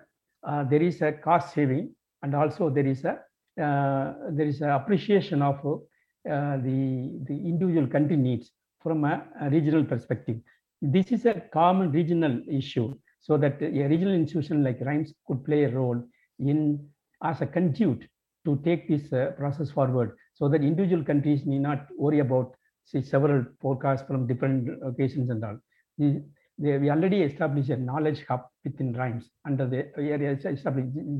uh, 0.47 0.63
there 0.65 0.81
is 0.81 1.01
a 1.01 1.11
cost 1.11 1.53
saving 1.53 1.93
and 2.21 2.35
also 2.35 2.69
there 2.69 2.85
is 2.85 3.03
a 3.05 3.19
uh, 3.61 4.13
there 4.31 4.47
is 4.47 4.61
an 4.61 4.69
appreciation 4.69 5.41
of 5.41 5.55
uh, 5.65 6.57
the 6.57 7.19
the 7.27 7.33
individual 7.33 7.87
country 7.87 8.15
needs 8.15 8.51
from 8.81 9.03
a, 9.03 9.23
a 9.41 9.49
regional 9.49 9.83
perspective 9.83 10.37
this 10.81 11.11
is 11.11 11.25
a 11.25 11.41
common 11.53 11.91
regional 11.91 12.41
issue 12.49 12.93
so 13.19 13.37
that 13.37 13.61
a 13.61 13.87
regional 13.87 14.13
institution 14.13 14.63
like 14.63 14.79
RIMES 14.81 15.13
could 15.27 15.45
play 15.45 15.63
a 15.65 15.69
role 15.69 16.03
in 16.39 16.87
as 17.23 17.41
a 17.41 17.45
conduit 17.45 18.07
to 18.45 18.59
take 18.65 18.87
this 18.89 19.13
uh, 19.13 19.31
process 19.37 19.69
forward 19.69 20.17
so 20.33 20.49
that 20.49 20.61
individual 20.63 21.03
countries 21.03 21.45
need 21.45 21.59
not 21.59 21.85
worry 21.95 22.19
about 22.19 22.55
say 22.85 23.01
several 23.01 23.45
forecasts 23.61 24.01
from 24.07 24.25
different 24.25 24.67
locations 24.81 25.29
and 25.29 25.45
all. 25.45 25.57
The, 25.99 26.23
they, 26.57 26.77
we 26.79 26.89
already 26.89 27.21
established 27.21 27.69
a 27.69 27.77
knowledge 27.77 28.25
hub 28.27 28.41
within 28.63 28.93
RIMES 28.93 29.29
under 29.45 29.67
the 29.67 29.91
area 29.97 30.35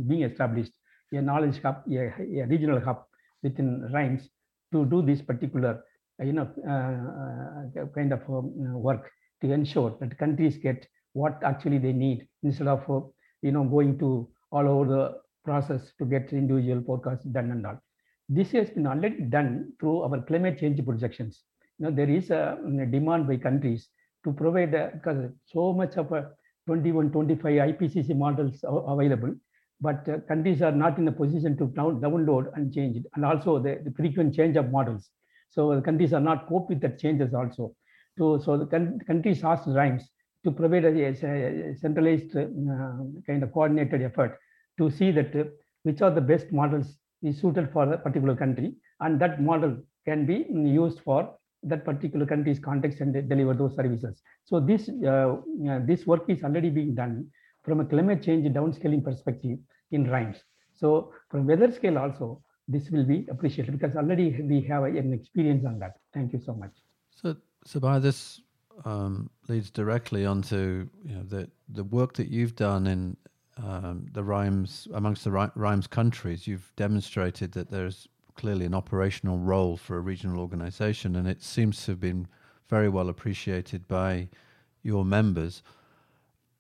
being 0.08 0.24
established, 0.24 0.72
a 1.12 1.22
knowledge 1.22 1.62
hub, 1.62 1.84
a, 1.88 2.12
a 2.42 2.48
regional 2.48 2.80
hub 2.80 3.04
within 3.44 3.88
RIMES 3.94 4.28
to 4.74 4.86
do 4.86 5.04
this 5.04 5.22
particular 5.22 5.84
you 6.20 6.34
know, 6.34 6.48
uh, 6.68 7.82
uh, 7.82 7.86
kind 7.96 8.14
of 8.14 8.22
um, 8.30 8.74
work 8.74 9.12
to 9.42 9.52
ensure 9.52 9.98
that 10.00 10.18
countries 10.18 10.58
get 10.58 10.88
what 11.14 11.40
actually 11.44 11.78
they 11.78 11.94
need 11.94 12.28
instead 12.44 12.68
of 12.68 12.90
uh, 12.90 13.02
you 13.42 13.52
know 13.52 13.64
going 13.64 13.98
to 14.00 14.30
all 14.52 14.68
over 14.68 14.86
the 14.86 15.22
process 15.44 15.92
to 15.98 16.06
get 16.06 16.32
individual 16.34 16.82
forecasts 16.86 17.26
done 17.26 17.52
and 17.52 17.66
all. 17.66 17.80
This 18.30 18.52
has 18.52 18.70
been 18.70 18.88
already 18.88 19.22
done 19.24 19.74
through 19.80 20.02
our 20.04 20.22
climate 20.22 20.60
change 20.60 20.84
projections. 20.86 21.44
You 21.80 21.86
know, 21.86 21.92
there 21.92 22.10
is 22.10 22.30
a, 22.30 22.58
a 22.82 22.86
demand 22.86 23.28
by 23.28 23.38
countries 23.38 23.90
to 24.24 24.32
provide 24.32 24.76
uh, 24.76 24.90
because 24.94 25.32
so 25.46 25.74
much 25.74 25.98
of 25.98 26.12
a 26.12 26.30
21, 26.68 27.12
25 27.12 27.44
IPCC 27.46 28.16
models 28.16 28.64
are 28.64 28.94
available, 28.94 29.34
but 29.82 30.08
uh, 30.08 30.20
countries 30.28 30.62
are 30.62 30.72
not 30.72 30.98
in 31.00 31.08
a 31.08 31.12
position 31.12 31.58
to 31.58 31.66
down, 31.68 32.00
download 32.00 32.52
and 32.56 32.74
change 32.74 32.98
it, 32.98 33.06
and 33.16 33.26
also 33.26 33.60
the, 33.60 33.82
the 33.84 33.92
frequent 33.92 34.34
change 34.36 34.56
of 34.56 34.70
models. 34.70 35.10
So 35.50 35.76
the 35.76 35.82
countries 35.82 36.14
are 36.14 36.22
not 36.22 36.48
cope 36.48 36.70
with 36.70 36.82
the 36.82 36.90
changes 36.90 37.34
also 37.34 37.76
to 38.18 38.42
so 38.44 38.58
the 38.58 38.66
countries 39.08 39.44
asked 39.44 39.68
RIMES 39.68 40.04
to 40.44 40.52
provide 40.52 40.86
a, 40.86 41.06
a 41.06 41.76
centralized 41.76 42.36
uh, 42.36 42.46
kind 43.28 43.44
of 43.44 43.52
coordinated 43.54 44.02
effort 44.02 44.40
to 44.78 44.90
see 44.90 45.12
that 45.12 45.36
uh, 45.36 45.44
which 45.84 46.02
are 46.02 46.12
the 46.12 46.22
best 46.22 46.52
models 46.52 46.98
is 47.24 47.40
suited 47.40 47.72
for 47.72 47.92
a 47.94 47.98
particular 47.98 48.36
country 48.36 48.74
and 49.02 49.20
that 49.20 49.42
model 49.42 49.78
can 50.06 50.26
be 50.26 50.46
used 50.50 51.00
for 51.02 51.36
that 51.64 51.86
particular 51.86 52.26
country's 52.26 52.60
context 52.60 53.02
and 53.02 53.14
deliver 53.30 53.54
those 53.54 53.76
services. 53.76 54.22
So 54.46 54.60
this 54.60 54.90
uh, 55.08 55.36
this 55.86 56.08
work 56.08 56.24
is 56.28 56.44
already 56.44 56.70
being 56.70 56.96
done 56.96 57.28
from 57.64 57.80
a 57.80 57.86
climate 57.86 58.24
change 58.24 58.48
downscaling 58.48 59.04
perspective 59.04 59.60
in 59.92 60.10
RIMES. 60.10 60.38
So 60.76 61.14
from 61.30 61.46
weather 61.46 61.72
scale 61.72 62.00
also, 62.00 62.42
this 62.68 62.90
will 62.90 63.04
be 63.04 63.28
appreciated 63.30 63.78
because 63.78 63.96
already 63.96 64.42
we 64.42 64.62
have 64.62 64.84
an 64.84 65.14
experience 65.14 65.66
on 65.66 65.78
that. 65.80 65.94
Thank 66.14 66.34
you 66.34 66.40
so 66.44 66.56
much. 66.56 66.72
So 67.12 67.36
so 67.66 67.80
by 67.80 68.00
this 68.00 68.42
um, 68.86 69.30
leads 69.48 69.70
directly 69.70 70.26
onto 70.26 70.90
you 71.04 71.16
know 71.16 71.24
the 71.24 71.50
the 71.70 71.84
work 71.84 72.14
that 72.14 72.30
you've 72.30 72.56
done 72.56 72.88
in 72.88 73.18
um, 73.58 74.08
the 74.14 74.24
RIMES 74.24 74.88
amongst 74.94 75.24
the 75.24 75.32
RIMES 75.32 75.88
countries. 75.88 76.48
You've 76.48 76.72
demonstrated 76.76 77.52
that 77.54 77.70
there's 77.70 78.08
clearly 78.36 78.66
an 78.66 78.74
operational 78.74 79.38
role 79.38 79.78
for 79.78 79.98
a 79.98 80.02
regional 80.02 80.40
organisation, 80.40 81.16
and 81.16 81.28
it 81.28 81.44
seems 81.44 81.84
to 81.86 81.92
have 81.92 82.00
been 82.00 82.28
very 82.70 82.90
well 82.90 83.10
appreciated 83.10 83.88
by 83.88 84.30
your 84.84 85.06
members. 85.06 85.62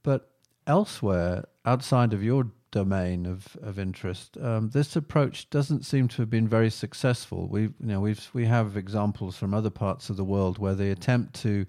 But 0.04 0.30
elsewhere, 0.68 1.46
outside 1.66 2.14
of 2.14 2.24
your 2.24 2.52
domain 2.72 3.26
of, 3.26 3.58
of 3.62 3.78
interest. 3.78 4.38
Um, 4.38 4.70
this 4.70 4.96
approach 4.96 5.50
doesn't 5.50 5.86
seem 5.86 6.08
to 6.10 6.22
have 6.22 6.30
been 6.30 6.48
very 6.48 6.70
successful. 6.70 7.48
We 7.48 7.62
you 7.62 7.74
know 7.80 8.00
we've 8.00 8.30
we 8.34 8.46
have 8.46 8.78
examples 8.78 9.38
from 9.38 9.54
other 9.54 9.70
parts 9.70 10.10
of 10.10 10.18
the 10.18 10.24
world 10.24 10.58
where 10.58 10.76
the 10.76 10.92
attempt 10.92 11.36
to 11.42 11.66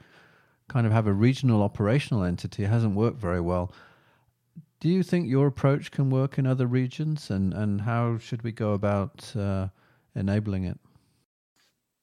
kind 0.68 0.86
of 0.86 0.92
have 0.92 1.06
a 1.06 1.12
regional 1.12 1.62
operational 1.62 2.24
entity 2.24 2.64
hasn't 2.64 2.94
worked 2.94 3.18
very 3.18 3.40
well. 3.40 3.72
Do 4.80 4.88
you 4.88 5.02
think 5.02 5.28
your 5.28 5.46
approach 5.46 5.90
can 5.90 6.10
work 6.10 6.38
in 6.38 6.46
other 6.46 6.66
regions, 6.66 7.30
and 7.30 7.52
and 7.52 7.80
how 7.80 8.18
should 8.18 8.42
we 8.42 8.52
go 8.52 8.72
about 8.72 9.36
uh, 9.36 9.68
enabling 10.14 10.64
it? 10.64 10.78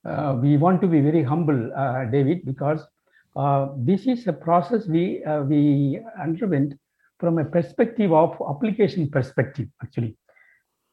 Uh, 0.06 0.38
we 0.42 0.58
want 0.58 0.82
to 0.82 0.88
be 0.88 1.02
very 1.02 1.24
humble, 1.24 1.72
uh, 1.76 2.06
David, 2.06 2.46
because 2.46 2.88
uh, 3.36 3.68
this 3.78 4.08
is 4.08 4.28
a 4.28 4.34
process 4.34 4.88
we 4.88 5.24
uh, 5.24 5.42
we 5.42 6.00
underwent 6.22 6.74
from 7.19 7.38
a 7.38 7.45
perspective 7.45 8.13
of 8.13 8.41
application 8.49 9.10
perspective, 9.10 9.67
actually. 9.84 10.17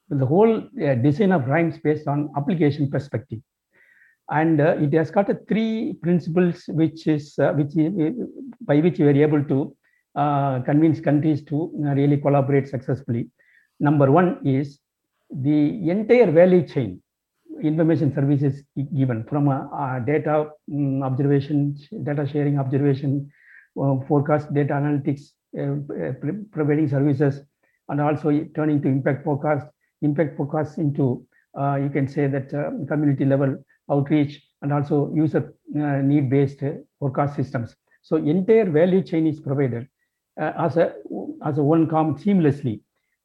The 0.08 0.26
whole 0.26 0.58
uh, 0.58 0.94
design 0.96 1.32
of 1.32 1.46
RIMES 1.46 1.78
based 1.82 2.06
on 2.06 2.30
application 2.36 2.90
perspective. 2.90 3.40
And 4.30 4.60
uh, 4.60 4.76
it 4.78 4.92
has 4.94 5.10
got 5.10 5.30
a 5.30 5.38
three 5.48 5.94
principles 6.02 6.64
which 6.68 7.06
is 7.06 7.38
uh, 7.38 7.52
which 7.52 7.76
uh, 7.78 8.10
by 8.60 8.80
which 8.80 8.98
we 8.98 9.06
are 9.06 9.22
able 9.22 9.44
to 9.44 9.76
uh, 10.16 10.60
convince 10.62 11.00
countries 11.00 11.44
to 11.44 11.72
uh, 11.84 11.94
really 11.94 12.16
collaborate 12.16 12.68
successfully. 12.68 13.30
Number 13.78 14.10
one 14.10 14.40
is 14.44 14.80
the 15.30 15.90
entire 15.90 16.30
value 16.30 16.66
chain 16.66 17.02
information 17.62 18.12
services 18.14 18.64
given 18.96 19.24
from 19.24 19.46
data 20.06 20.50
um, 20.72 21.02
observation, 21.02 21.76
data 22.02 22.26
sharing 22.30 22.58
observation, 22.58 23.30
forecast 24.08 24.52
data 24.52 24.74
analytics, 24.74 25.20
uh, 25.20 25.45
uh, 25.45 25.45
providing 26.52 26.88
services 26.88 27.40
and 27.88 28.00
also 28.00 28.30
turning 28.54 28.80
to 28.82 28.88
impact 28.88 29.24
forecast, 29.24 29.66
impact 30.02 30.36
forecast 30.36 30.78
into, 30.78 31.26
uh, 31.58 31.76
you 31.76 31.88
can 31.88 32.06
say 32.06 32.26
that 32.26 32.50
community 32.88 33.24
level 33.24 33.56
outreach 33.90 34.42
and 34.62 34.72
also 34.72 35.12
user 35.14 35.54
need-based 35.72 36.62
forecast 36.98 37.36
systems. 37.36 37.74
So 38.02 38.16
entire 38.16 38.70
value 38.70 39.02
chain 39.02 39.26
is 39.26 39.40
provided 39.40 39.88
as 40.38 40.76
a 40.76 40.94
as 41.44 41.58
a 41.58 41.62
one 41.62 41.88
com 41.88 42.16
seamlessly. 42.16 42.80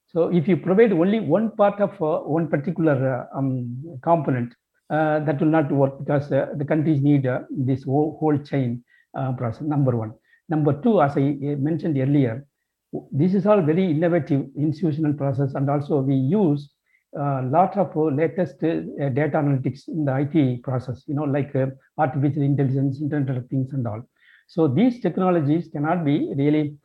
So 0.08 0.30
if 0.30 0.48
you 0.48 0.58
provide 0.58 0.92
only 0.92 1.20
one 1.20 1.52
part 1.56 1.80
of 1.80 1.92
uh, 2.02 2.20
one 2.20 2.48
particular 2.50 3.28
uh, 3.34 3.38
um, 3.38 3.98
component, 4.04 4.54
uh, 4.90 5.20
that 5.22 5.40
will 5.40 5.48
not 5.48 5.72
work 5.72 6.00
because 6.00 6.32
uh, 6.32 6.48
the 6.58 6.66
countries 6.66 7.02
need 7.02 7.26
uh, 7.26 7.40
this 7.50 7.84
whole, 7.84 8.18
whole 8.20 8.38
chain 8.38 8.84
uh, 9.18 9.32
process, 9.34 9.62
number 9.62 9.96
one. 9.96 10.12
Number 10.50 10.82
two, 10.82 11.02
as 11.02 11.18
I 11.18 11.38
mentioned 11.60 11.98
earlier, 11.98 12.46
this 13.12 13.34
is 13.34 13.46
all 13.46 13.62
very 13.62 13.90
innovative 13.92 14.48
institutional 14.58 15.14
process 15.14 15.54
and 15.54 15.70
also 15.70 16.02
we 16.02 16.16
use 16.16 16.74
a 17.18 17.42
lot 17.44 17.78
of 17.78 17.96
latest 18.14 18.60
data 18.60 19.38
analytics 19.38 19.88
in 19.88 20.06
the 20.06 20.16
IT 20.18 20.64
process, 20.64 21.04
you 21.08 21.16
know, 21.16 21.24
like 21.24 21.54
artificial 21.98 22.42
intelligence, 22.42 23.02
Internet 23.02 23.38
of 23.38 23.48
Things 23.50 23.72
and 23.74 23.88
all. 23.88 24.02
So 24.48 24.68
these 24.68 25.02
technologies 25.02 25.70
cannot 25.72 26.04
be 26.04 26.34
really 26.36 26.78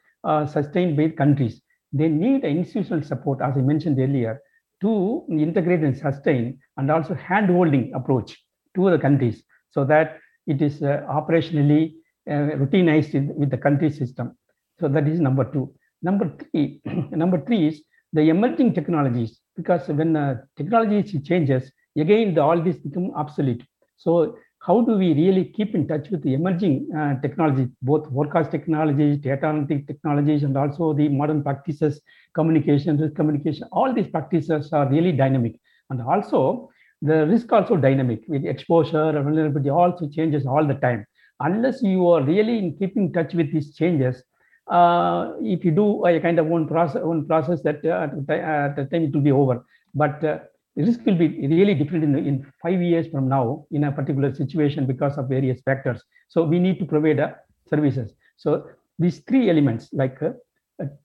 sustained 0.47 0.97
by 0.97 1.09
countries 1.09 1.61
they 1.92 2.09
need 2.09 2.45
institutional 2.45 3.03
support, 3.03 3.40
as 3.40 3.57
I 3.57 3.61
mentioned 3.61 3.99
earlier, 3.99 4.40
to 4.83 5.25
integrate 5.31 5.81
and 5.81 5.97
sustain 5.97 6.59
and 6.77 6.90
also 6.90 7.14
hand-holding 7.14 7.92
approach 7.95 8.37
to 8.75 8.90
the 8.90 8.99
countries 8.99 9.42
so 9.71 9.85
that 9.85 10.19
it 10.47 10.61
is 10.61 10.83
uh, 10.83 11.03
operationally 11.09 11.95
uh, 11.95 11.95
routinized 12.29 13.15
in, 13.15 13.35
with 13.35 13.51
the 13.51 13.59
country 13.59 13.91
system. 13.91 14.37
So 14.81 14.89
that 14.89 15.09
is 15.09 15.21
number 15.21 15.45
two. 15.45 15.75
Number 16.03 16.33
three, 16.39 16.81
number 17.11 17.41
three 17.45 17.69
is 17.69 17.83
the 18.12 18.23
emerging 18.23 18.75
technologies 18.75 19.41
because 19.57 19.89
when 19.89 20.17
uh, 20.17 20.37
technology 20.57 21.19
changes, 21.21 21.71
again 21.97 22.35
the, 22.35 22.43
all 22.43 22.62
this 22.62 22.77
become 22.77 23.11
obsolete. 23.15 23.65
So 23.97 24.37
how 24.61 24.81
do 24.81 24.97
we 24.99 25.15
really 25.15 25.45
keep 25.45 25.75
in 25.75 25.87
touch 25.87 26.11
with 26.11 26.23
the 26.23 26.35
emerging 26.35 26.89
uh, 26.97 27.21
technologies, 27.21 27.69
both 27.83 28.11
forecast 28.12 28.51
technologies, 28.51 29.19
data 29.19 29.47
analytic 29.47 29.87
technologies, 29.87 30.43
and 30.43 30.57
also 30.57 30.93
the 30.93 31.09
modern 31.09 31.43
practices, 31.43 32.01
communication, 32.35 32.99
risk 32.99 33.15
communication, 33.15 33.69
all 33.71 33.95
these 33.95 34.09
practices 34.09 34.73
are 34.73 34.89
really 34.89 35.12
dynamic. 35.12 35.61
And 35.91 36.03
also 36.03 36.71
the 37.01 37.27
risk 37.27 37.53
also 37.53 37.77
dynamic 37.77 38.25
with 38.27 38.45
exposure 38.45 39.11
and 39.11 39.25
vulnerability 39.25 39.71
also 39.71 40.09
changes 40.09 40.47
all 40.47 40.67
the 40.67 40.75
time. 40.75 41.07
Unless 41.40 41.83
you 41.83 42.09
are 42.09 42.22
really 42.22 42.59
in 42.59 42.77
keeping 42.77 43.12
touch 43.12 43.35
with 43.35 43.53
these 43.53 43.75
changes, 43.75 44.22
uh, 44.70 45.33
if 45.40 45.64
you 45.64 45.70
do 45.70 46.05
a 46.07 46.18
kind 46.20 46.38
of 46.38 46.46
one 46.46 46.66
process, 46.66 47.03
one 47.03 47.27
process 47.27 47.62
that 47.62 47.85
uh, 47.85 48.09
at 48.33 48.77
the 48.77 48.85
time 48.85 49.05
it 49.05 49.12
will 49.14 49.20
be 49.20 49.33
over. 49.33 49.64
But 49.94 50.25
uh, 50.25 50.38
risk 50.77 51.01
will 51.07 51.16
be 51.16 51.29
really 51.46 51.75
different 51.75 52.05
in, 52.05 52.16
in 52.16 52.46
five 52.62 52.81
years 52.83 53.07
from 53.09 53.29
now 53.29 53.66
in 53.70 53.85
a 53.85 53.92
particular 53.92 54.35
situation 54.35 54.87
because 54.87 55.16
of 55.18 55.29
various 55.29 55.61
factors. 55.62 56.03
So 56.29 56.44
we 56.44 56.59
need 56.59 56.79
to 56.81 56.85
provide 56.85 57.20
uh, 57.20 57.33
services. 57.68 58.12
So 58.37 58.68
these 58.99 59.20
three 59.20 59.49
elements 59.51 59.90
like 59.92 60.18
uh, 60.22 60.33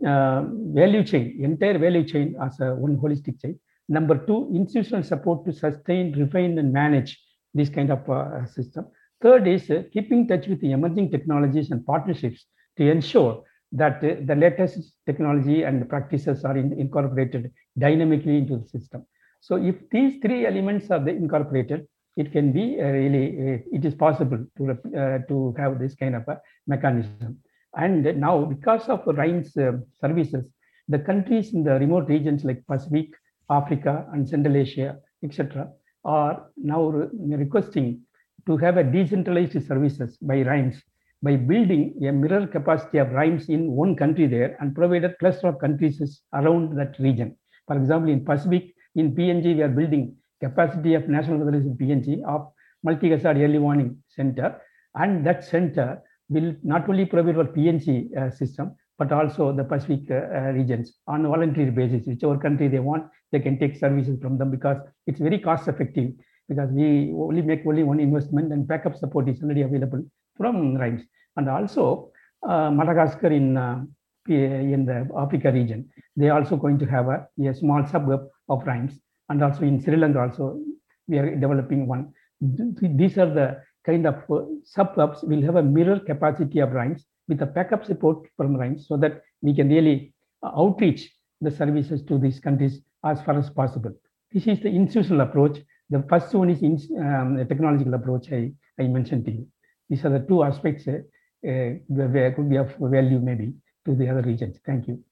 uh, 0.05 0.43
value 0.73 1.03
chain, 1.03 1.39
entire 1.41 1.77
value 1.77 2.03
chain 2.03 2.35
as 2.41 2.59
a 2.59 2.75
one 2.75 2.97
holistic 2.97 3.41
chain. 3.41 3.59
Number 3.87 4.17
two, 4.17 4.51
institutional 4.53 5.03
support 5.03 5.45
to 5.45 5.53
sustain, 5.53 6.17
refine, 6.17 6.57
and 6.57 6.71
manage 6.71 7.19
this 7.53 7.69
kind 7.69 7.91
of 7.91 8.09
uh, 8.09 8.45
system. 8.45 8.87
Third 9.21 9.47
is 9.47 9.69
uh, 9.69 9.83
keeping 9.93 10.27
touch 10.27 10.47
with 10.47 10.61
the 10.61 10.71
emerging 10.71 11.11
technologies 11.11 11.71
and 11.71 11.85
partnerships 11.85 12.45
to 12.77 12.89
ensure 12.89 13.43
that 13.71 14.03
uh, 14.03 14.15
the 14.25 14.35
latest 14.35 14.93
technology 15.05 15.63
and 15.63 15.87
practices 15.87 16.43
are 16.43 16.57
in, 16.57 16.73
incorporated 16.73 17.51
dynamically 17.77 18.37
into 18.37 18.57
the 18.57 18.67
system. 18.67 19.05
So 19.39 19.55
if 19.55 19.75
these 19.91 20.21
three 20.21 20.45
elements 20.45 20.89
are 20.91 21.07
incorporated, 21.07 21.87
it 22.17 22.31
can 22.31 22.51
be 22.51 22.79
uh, 22.79 22.85
really, 22.85 23.27
uh, 23.37 23.57
it 23.71 23.85
is 23.85 23.95
possible 23.95 24.45
to, 24.57 24.71
uh, 24.71 25.19
to 25.29 25.53
have 25.57 25.79
this 25.79 25.95
kind 25.95 26.15
of 26.15 26.27
a 26.27 26.41
mechanism. 26.67 27.39
And 27.75 28.03
now 28.19 28.43
because 28.43 28.89
of 28.89 29.05
RIMES 29.05 29.53
services, 30.01 30.51
the 30.89 30.99
countries 30.99 31.53
in 31.53 31.63
the 31.63 31.79
remote 31.79 32.09
regions 32.09 32.43
like 32.43 32.65
Pacific, 32.67 33.09
Africa, 33.49 34.05
and 34.11 34.27
Central 34.27 34.57
Asia, 34.57 34.97
etc., 35.23 35.69
are 36.03 36.47
now 36.57 36.87
re 36.87 37.07
requesting 37.35 38.01
to 38.45 38.57
have 38.57 38.77
a 38.77 38.83
decentralized 38.83 39.65
services 39.67 40.17
by 40.21 40.41
RIMES 40.41 40.81
by 41.23 41.35
building 41.35 41.93
a 42.07 42.11
mirror 42.11 42.47
capacity 42.47 42.97
of 42.97 43.11
RIMES 43.11 43.49
in 43.49 43.71
one 43.71 43.95
country 43.95 44.25
there 44.25 44.57
and 44.59 44.73
provide 44.73 45.03
a 45.03 45.13
cluster 45.15 45.47
of 45.47 45.59
countries 45.59 46.21
around 46.33 46.75
that 46.77 46.95
region. 46.99 47.35
For 47.67 47.77
example, 47.77 48.09
in 48.09 48.25
Pacific, 48.25 48.73
in 48.95 49.15
PNG, 49.15 49.55
we 49.55 49.61
are 49.61 49.69
building 49.69 50.15
capacity 50.39 50.95
of 50.95 51.07
National 51.07 51.47
in 51.47 51.77
PNG 51.77 52.23
of 52.23 52.51
multi-hazard 52.83 53.37
early 53.37 53.59
warning 53.59 53.97
center. 54.07 54.59
And 54.95 55.25
that 55.25 55.43
center 55.43 56.01
will 56.29 56.55
not 56.63 56.89
only 56.89 57.05
provide 57.05 57.35
for 57.35 57.45
PNG 57.45 58.17
uh, 58.17 58.31
system, 58.31 58.75
but 58.97 59.11
also 59.11 59.51
the 59.53 59.63
Pacific 59.63 60.09
uh, 60.09 60.15
uh, 60.15 60.51
regions 60.53 60.93
on 61.07 61.25
a 61.25 61.29
voluntary 61.29 61.69
basis. 61.69 62.07
Whichever 62.07 62.37
country 62.37 62.67
they 62.67 62.79
want, 62.79 63.05
they 63.31 63.39
can 63.39 63.59
take 63.59 63.77
services 63.77 64.19
from 64.19 64.37
them 64.37 64.49
because 64.49 64.77
it's 65.05 65.19
very 65.19 65.39
cost 65.39 65.67
effective 65.67 66.11
because 66.51 66.69
we 66.71 67.13
only 67.25 67.41
make 67.41 67.61
only 67.65 67.83
one 67.83 68.01
investment 68.01 68.51
and 68.51 68.67
backup 68.67 68.95
support 68.97 69.29
is 69.29 69.41
already 69.41 69.61
available 69.61 70.03
from 70.37 70.75
RIMES. 70.75 71.03
And 71.37 71.47
also 71.49 72.11
uh, 72.47 72.69
Madagascar 72.69 73.31
in 73.39 73.55
uh, 73.55 73.83
in 74.27 74.85
the 74.85 75.07
Africa 75.17 75.51
region, 75.51 75.89
they 76.15 76.29
are 76.29 76.39
also 76.39 76.55
going 76.55 76.77
to 76.79 76.85
have 76.85 77.07
a, 77.07 77.27
a 77.49 77.53
small 77.53 77.85
suburb 77.87 78.21
of 78.49 78.65
RIMES. 78.65 78.93
And 79.29 79.41
also 79.43 79.61
in 79.63 79.81
Sri 79.81 79.95
Lanka 79.95 80.19
also, 80.19 80.59
we 81.07 81.17
are 81.19 81.35
developing 81.35 81.87
one. 81.87 82.13
These 82.41 83.17
are 83.17 83.31
the 83.39 83.61
kind 83.85 84.05
of 84.05 84.15
uh, 84.29 84.41
suburbs 84.63 85.23
will 85.23 85.41
have 85.41 85.55
a 85.55 85.63
mirror 85.63 85.99
capacity 85.99 86.59
of 86.59 86.71
RIMES 86.71 87.05
with 87.29 87.41
a 87.41 87.45
backup 87.45 87.85
support 87.85 88.27
from 88.35 88.55
RIMES 88.55 88.87
so 88.87 88.97
that 88.97 89.21
we 89.41 89.55
can 89.55 89.69
really 89.69 90.13
uh, 90.43 90.51
outreach 90.55 91.09
the 91.39 91.51
services 91.51 92.03
to 92.09 92.17
these 92.17 92.39
countries 92.39 92.81
as 93.05 93.21
far 93.21 93.37
as 93.39 93.49
possible. 93.49 93.93
This 94.33 94.47
is 94.47 94.59
the 94.59 94.69
institutional 94.69 95.21
approach. 95.21 95.57
The 95.91 96.03
first 96.09 96.33
one 96.33 96.49
is 96.49 96.61
in, 96.61 96.79
um, 96.97 97.35
the 97.35 97.45
technological 97.45 97.93
approach 97.93 98.31
I, 98.31 98.51
I 98.79 98.87
mentioned 98.87 99.25
to 99.25 99.31
you. 99.31 99.47
These 99.89 100.05
are 100.05 100.09
the 100.09 100.25
two 100.25 100.41
aspects 100.41 100.87
uh, 100.87 100.99
where 101.41 102.31
could 102.31 102.49
be 102.49 102.55
of 102.55 102.73
value 102.79 103.19
maybe 103.19 103.53
to 103.85 103.93
the 103.93 104.09
other 104.09 104.21
regions. 104.21 104.57
Thank 104.65 104.87
you. 104.87 105.03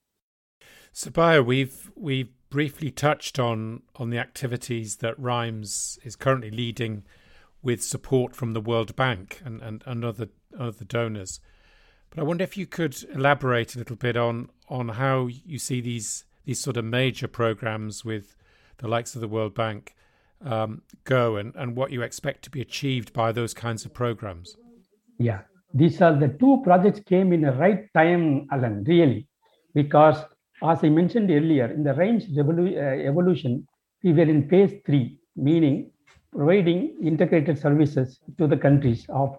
Subbiah, 0.94 1.44
we've 1.44 1.92
we've 1.94 2.32
briefly 2.48 2.90
touched 2.90 3.38
on 3.38 3.82
on 3.96 4.08
the 4.08 4.18
activities 4.18 4.96
that 4.96 5.18
RIMES 5.18 5.98
is 6.02 6.16
currently 6.16 6.50
leading 6.50 7.04
with 7.62 7.84
support 7.84 8.34
from 8.34 8.54
the 8.54 8.60
World 8.60 8.96
Bank 8.96 9.42
and, 9.44 9.60
and, 9.60 9.82
and 9.86 10.02
other 10.02 10.30
other 10.58 10.84
donors. 10.84 11.40
But 12.08 12.20
I 12.20 12.24
wonder 12.24 12.42
if 12.42 12.56
you 12.56 12.66
could 12.66 12.96
elaborate 13.14 13.74
a 13.74 13.78
little 13.78 13.96
bit 13.96 14.16
on 14.16 14.48
on 14.70 14.88
how 14.88 15.26
you 15.26 15.58
see 15.58 15.82
these 15.82 16.24
these 16.46 16.60
sort 16.60 16.78
of 16.78 16.86
major 16.86 17.28
programs 17.28 18.02
with 18.02 18.34
the 18.78 18.88
likes 18.88 19.14
of 19.14 19.20
the 19.20 19.28
World 19.28 19.54
Bank 19.54 19.94
um, 20.44 20.82
go 21.04 21.36
and, 21.36 21.54
and 21.56 21.76
what 21.76 21.90
you 21.90 22.02
expect 22.02 22.42
to 22.44 22.50
be 22.50 22.60
achieved 22.60 23.12
by 23.12 23.32
those 23.32 23.54
kinds 23.54 23.84
of 23.84 23.92
programs. 23.92 24.56
Yeah, 25.18 25.42
these 25.74 26.00
are 26.00 26.18
the 26.18 26.28
two 26.28 26.62
projects 26.64 27.00
came 27.00 27.32
in 27.32 27.42
the 27.42 27.52
right 27.52 27.92
time, 27.94 28.46
Alan, 28.50 28.84
really, 28.84 29.28
because 29.74 30.24
as 30.62 30.84
I 30.84 30.88
mentioned 30.88 31.30
earlier, 31.30 31.66
in 31.66 31.84
the 31.84 31.94
RIMES 31.94 32.24
uh, 32.36 33.08
evolution, 33.08 33.66
we 34.02 34.12
were 34.12 34.22
in 34.22 34.48
phase 34.48 34.72
three, 34.84 35.18
meaning 35.36 35.90
providing 36.32 36.96
integrated 37.02 37.58
services 37.58 38.20
to 38.38 38.46
the 38.46 38.56
countries 38.56 39.06
of 39.08 39.36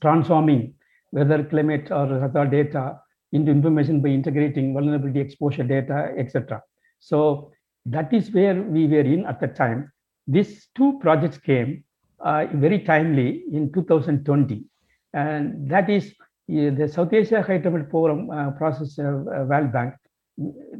transforming 0.00 0.74
weather, 1.12 1.44
climate, 1.44 1.90
or 1.90 2.24
other 2.24 2.46
data 2.46 2.98
into 3.32 3.50
information 3.50 4.00
by 4.00 4.08
integrating 4.08 4.72
vulnerability 4.72 5.20
exposure 5.20 5.62
data, 5.62 6.12
etc. 6.16 6.62
So 6.98 7.50
that 7.86 8.12
is 8.12 8.30
where 8.30 8.62
we 8.62 8.86
were 8.86 9.00
in 9.00 9.26
at 9.26 9.40
the 9.40 9.48
time. 9.48 9.92
These 10.30 10.68
two 10.76 10.98
projects 11.00 11.38
came 11.38 11.84
uh, 12.20 12.46
very 12.54 12.80
timely 12.80 13.44
in 13.52 13.72
2020 13.72 14.64
and 15.12 15.68
that 15.70 15.90
is 15.90 16.14
the 16.48 16.88
South 16.92 17.12
Asia 17.12 17.42
High 17.42 17.62
Forum 17.90 18.30
uh, 18.30 18.50
process 18.52 18.98
uh, 18.98 19.44
World 19.50 19.72
Bank. 19.72 19.94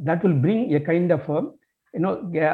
That 0.07 0.23
will 0.23 0.33
bring 0.33 0.73
a 0.75 0.79
kind 0.79 1.11
of 1.11 1.29
um, 1.29 1.53
you 1.93 1.99
know 1.99 2.13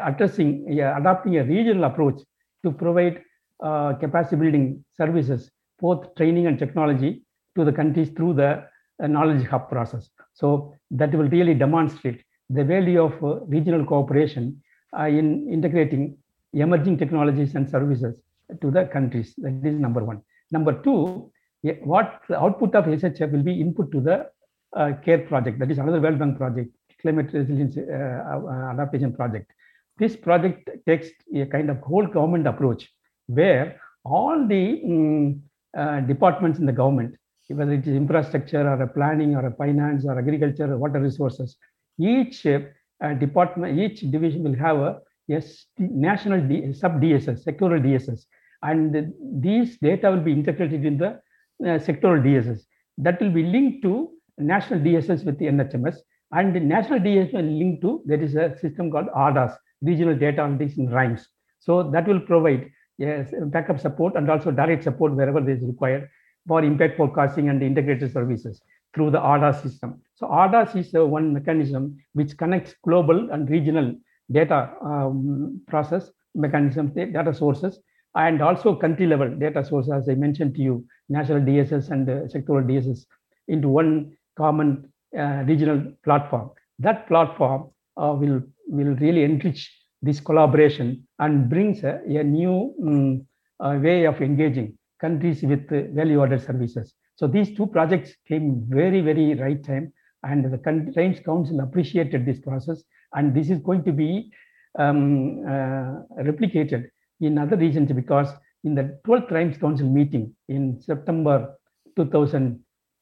addressing 0.09 0.80
adopting 0.80 1.38
a 1.38 1.43
regional 1.43 1.84
approach 1.84 2.19
to 2.63 2.72
provide 2.72 3.22
uh, 3.63 3.93
capacity 3.93 4.36
building 4.36 4.84
services 4.95 5.51
both 5.80 6.15
training 6.15 6.47
and 6.47 6.57
technology 6.59 7.24
to 7.55 7.65
the 7.65 7.72
countries 7.72 8.09
through 8.15 8.34
the 8.34 8.63
uh, 9.03 9.07
knowledge 9.07 9.45
hub 9.47 9.69
process. 9.69 10.09
So 10.34 10.74
that 10.91 11.13
will 11.13 11.30
really 11.30 11.53
demonstrate 11.53 12.24
the 12.49 12.63
value 12.63 13.01
of 13.03 13.13
uh, 13.24 13.45
regional 13.45 13.86
cooperation 13.86 14.61
uh, 14.97 15.05
in 15.05 15.47
integrating 15.51 16.17
emerging 16.62 16.97
technologies 16.97 17.55
and 17.55 17.70
services 17.70 18.16
to 18.62 18.72
the 18.72 18.86
countries. 18.86 19.34
That 19.38 19.66
is 19.66 19.80
number 19.80 20.03
one. 20.03 20.22
Number 20.51 20.74
two 20.82 21.32
what 21.62 22.22
the 22.30 22.39
output 22.39 22.76
of 22.76 22.86
SHF 22.86 23.32
will 23.32 23.43
be 23.43 23.60
input 23.60 23.91
to 23.91 24.01
the 24.01 24.28
uh, 24.76 24.93
CARE 25.03 25.20
project, 25.28 25.60
that 25.60 25.72
is 25.72 25.78
another 25.78 25.99
World 25.99 26.20
Bank 26.20 26.38
project, 26.38 26.70
climate 27.01 27.32
resilience 27.34 27.78
uh, 27.78 27.82
uh, 27.82 28.74
adaptation 28.74 29.14
project. 29.14 29.51
This 29.97 30.16
project 30.16 30.70
takes 30.86 31.08
a 31.36 31.45
kind 31.45 31.70
of 31.70 31.80
whole 31.80 32.05
government 32.05 32.47
approach 32.47 32.88
where 33.28 33.80
all 34.05 34.47
the 34.47 34.82
um, 34.86 35.41
uh, 35.78 36.01
departments 36.01 36.60
in 36.60 36.66
the 36.66 36.72
government, 36.72 37.16
whether 37.49 37.74
it 37.74 37.88
is 37.88 37.95
infrastructure 37.95 38.68
or 38.70 38.82
a 38.82 38.88
planning 38.88 39.36
or 39.36 39.45
a 39.47 39.51
finance 39.51 40.05
or 40.05 40.18
agriculture 40.18 40.72
or 40.72 40.78
water 40.78 40.99
resources, 40.99 41.58
each 41.99 42.45
uh, 42.45 43.14
department, 43.20 43.80
each 43.80 44.01
division 44.12 44.43
will 44.43 44.55
have 44.55 44.78
a, 44.78 44.99
a 45.30 45.41
national 45.78 46.47
D, 46.47 46.73
sub 46.73 47.01
DSS, 47.01 47.45
sectoral 47.45 47.82
DSS, 47.82 48.25
and 48.63 49.13
these 49.41 49.78
data 49.80 50.11
will 50.11 50.21
be 50.21 50.32
integrated 50.32 50.86
in 50.86 50.97
the 50.97 51.07
uh, 51.07 51.80
sectoral 51.80 52.21
DSS. 52.21 52.61
That 52.97 53.21
will 53.21 53.32
be 53.32 53.43
linked 53.43 53.84
to 53.84 54.09
national 54.38 54.80
DSS 54.80 55.25
with 55.25 55.38
the 55.39 55.45
NHMS, 55.45 55.97
and 56.32 56.55
the 56.55 56.59
national 56.59 56.99
DSS 56.99 57.34
will 57.34 57.41
link 57.41 57.82
to 57.82 58.01
there 58.05 58.21
is 58.21 58.36
a 58.36 58.57
system 58.59 58.91
called 58.91 59.07
ADAS, 59.15 59.55
Regional 59.82 60.15
Data 60.15 60.41
Analytics 60.41 60.78
in 60.78 60.89
RIMES. 60.89 61.25
So 61.59 61.89
that 61.91 62.07
will 62.07 62.19
provide 62.19 62.69
yes, 62.97 63.34
backup 63.47 63.80
support 63.80 64.15
and 64.15 64.30
also 64.30 64.51
direct 64.51 64.84
support 64.84 65.13
wherever 65.13 65.41
there 65.41 65.55
is 65.55 65.63
required 65.63 66.09
for 66.47 66.63
impact 66.63 66.97
forecasting 66.97 67.49
and 67.49 67.61
integrated 67.61 68.11
services 68.11 68.61
through 68.93 69.11
the 69.11 69.19
ADAS 69.19 69.61
system. 69.61 70.01
So 70.15 70.28
ADAS 70.28 70.75
is 70.75 70.95
uh, 70.95 71.05
one 71.05 71.34
mechanism 71.34 71.97
which 72.13 72.38
connects 72.38 72.73
global 72.84 73.32
and 73.32 73.49
regional 73.49 73.93
data 74.32 74.73
um, 74.84 75.61
process 75.67 76.09
mechanisms, 76.36 76.93
data 76.93 77.34
sources, 77.34 77.80
and 78.15 78.41
also 78.41 78.75
country 78.75 79.07
level 79.07 79.30
data 79.38 79.63
sources, 79.63 79.91
as 79.91 80.09
I 80.09 80.15
mentioned 80.15 80.55
to 80.55 80.61
you, 80.61 80.86
national 81.09 81.41
DSS 81.41 81.89
and 81.91 82.09
uh, 82.09 82.13
sectoral 82.34 82.65
DSS 82.65 83.05
into 83.47 83.69
one 83.69 84.15
common 84.38 84.91
uh, 85.17 85.43
regional 85.47 85.93
platform. 86.03 86.51
That 86.80 87.07
platform 87.07 87.71
uh, 87.95 88.13
will, 88.13 88.41
will 88.67 88.95
really 88.95 89.23
enrich 89.23 89.71
this 90.01 90.19
collaboration 90.19 91.07
and 91.19 91.49
brings 91.49 91.84
a, 91.84 92.01
a 92.05 92.23
new 92.23 92.73
um, 92.84 93.82
way 93.82 94.05
of 94.05 94.21
engaging 94.21 94.78
countries 95.01 95.41
with 95.43 95.67
value-added 95.69 96.41
services. 96.41 96.93
So 97.15 97.28
these 97.28 97.55
two 97.55 97.67
projects 97.67 98.11
came 98.28 98.63
very, 98.67 99.01
very 99.01 99.34
right 99.36 99.63
time, 99.63 99.93
and 100.23 100.45
the 100.45 100.57
RIMES 100.95 101.23
Council 101.23 101.59
appreciated 101.61 102.25
this 102.25 102.39
process, 102.39 102.84
and 103.14 103.36
this 103.36 103.49
is 103.49 103.60
going 103.60 103.84
to 103.84 103.91
be 103.91 104.32
um, 104.78 105.43
uh, 105.45 106.03
replicated 106.22 106.89
in 107.22 107.38
other 107.38 107.58
regions 107.58 107.91
because 107.91 108.28
in 108.64 108.76
the 108.76 108.99
12th 109.05 109.32
RIMES 109.32 109.58
Council 109.60 109.88
meeting 109.88 110.36
in 110.49 110.80
September 110.82 111.55
2000, 111.95 112.60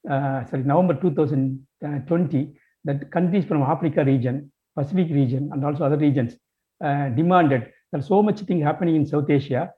uh, 0.10 0.46
sorry, 0.46 0.64
November 0.64 0.94
2020, 1.02 2.54
that 2.86 3.12
countries 3.12 3.46
from 3.46 3.62
Africa 3.64 4.04
region, 4.04 4.52
Pacific 4.76 5.10
region, 5.10 5.50
and 5.52 5.66
also 5.66 5.86
other 5.86 5.98
regions 5.98 6.36
uh, 6.84 7.10
demanded 7.10 7.72
there's 7.92 8.08
so 8.08 8.22
much 8.22 8.42
thing 8.42 8.62
happening 8.62 8.96
in 8.96 9.06
South 9.06 9.30
Asia. 9.30 9.72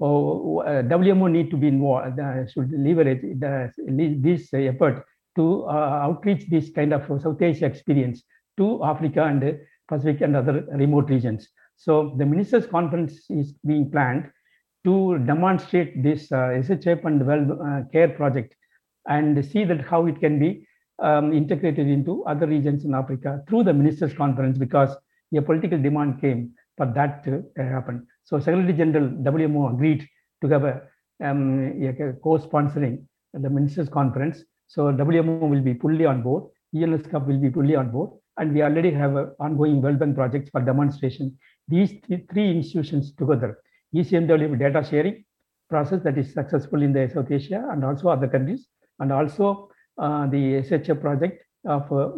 Oh, 0.00 0.60
uh, 0.60 0.82
WMO 0.82 1.30
need 1.30 1.50
to 1.50 1.56
be 1.56 1.68
involved, 1.68 2.18
uh, 2.18 2.46
should 2.46 2.70
leverage 2.72 3.22
the, 3.38 3.72
this 4.20 4.52
effort 4.52 5.04
to 5.36 5.68
outreach 5.68 6.48
this 6.48 6.70
kind 6.70 6.92
of 6.92 7.06
South 7.20 7.40
Asia 7.42 7.66
experience 7.66 8.22
to 8.56 8.84
Africa 8.84 9.24
and 9.24 9.58
Pacific 9.88 10.20
and 10.22 10.36
other 10.36 10.66
remote 10.72 11.10
regions. 11.10 11.48
So 11.76 12.14
the 12.16 12.26
ministers' 12.26 12.66
conference 12.66 13.30
is 13.30 13.52
being 13.66 13.90
planned 13.90 14.30
to 14.84 15.18
demonstrate 15.18 16.02
this 16.02 16.30
uh, 16.30 16.60
SHF 16.62 17.04
and 17.04 17.26
well 17.26 17.58
uh, 17.62 17.82
care 17.90 18.08
project 18.08 18.54
and 19.08 19.44
see 19.44 19.64
that 19.64 19.80
how 19.80 20.06
it 20.06 20.20
can 20.20 20.38
be 20.38 20.66
um, 21.02 21.32
integrated 21.32 21.88
into 21.88 22.24
other 22.24 22.46
regions 22.46 22.84
in 22.84 22.94
Africa 22.94 23.42
through 23.48 23.64
the 23.64 23.72
ministers' 23.72 24.14
conference 24.14 24.58
because 24.58 24.96
a 25.36 25.42
political 25.42 25.80
demand 25.80 26.20
came 26.20 26.52
for 26.76 26.86
that 26.94 27.24
to 27.24 27.42
uh, 27.58 27.62
happen. 27.62 28.06
So 28.24 28.38
Secretary 28.38 28.72
General 28.72 29.08
WMO 29.08 29.74
agreed 29.74 30.08
to 30.42 30.48
have 30.48 30.64
a, 30.64 30.82
um, 31.22 31.82
a 31.82 32.12
co-sponsoring 32.22 33.04
the 33.32 33.50
ministers 33.50 33.88
conference. 33.88 34.44
So 34.66 34.92
WMO 34.92 35.48
will 35.48 35.60
be 35.60 35.74
fully 35.74 36.04
on 36.06 36.22
board, 36.22 36.44
UNESCAP 36.74 37.26
will 37.26 37.38
be 37.38 37.50
fully 37.50 37.74
on 37.74 37.90
board, 37.90 38.10
and 38.36 38.52
we 38.52 38.62
already 38.62 38.90
have 38.90 39.16
a 39.16 39.30
ongoing 39.40 39.80
World 39.80 39.98
Bank 39.98 40.16
projects 40.16 40.50
for 40.50 40.60
demonstration. 40.60 41.36
These 41.68 41.94
three 42.30 42.50
institutions 42.50 43.12
together, 43.14 43.58
ECMWF 43.94 44.58
data 44.58 44.86
sharing 44.88 45.24
process 45.70 46.02
that 46.04 46.18
is 46.18 46.32
successful 46.32 46.82
in 46.82 46.92
the 46.92 47.10
South 47.12 47.30
Asia 47.30 47.66
and 47.70 47.84
also 47.84 48.08
other 48.08 48.28
countries, 48.28 48.66
and 49.00 49.12
also 49.12 49.70
uh, 49.98 50.26
the 50.26 50.62
SHF 50.62 51.00
project 51.00 51.42
of 51.66 51.82
uh, 51.92 52.10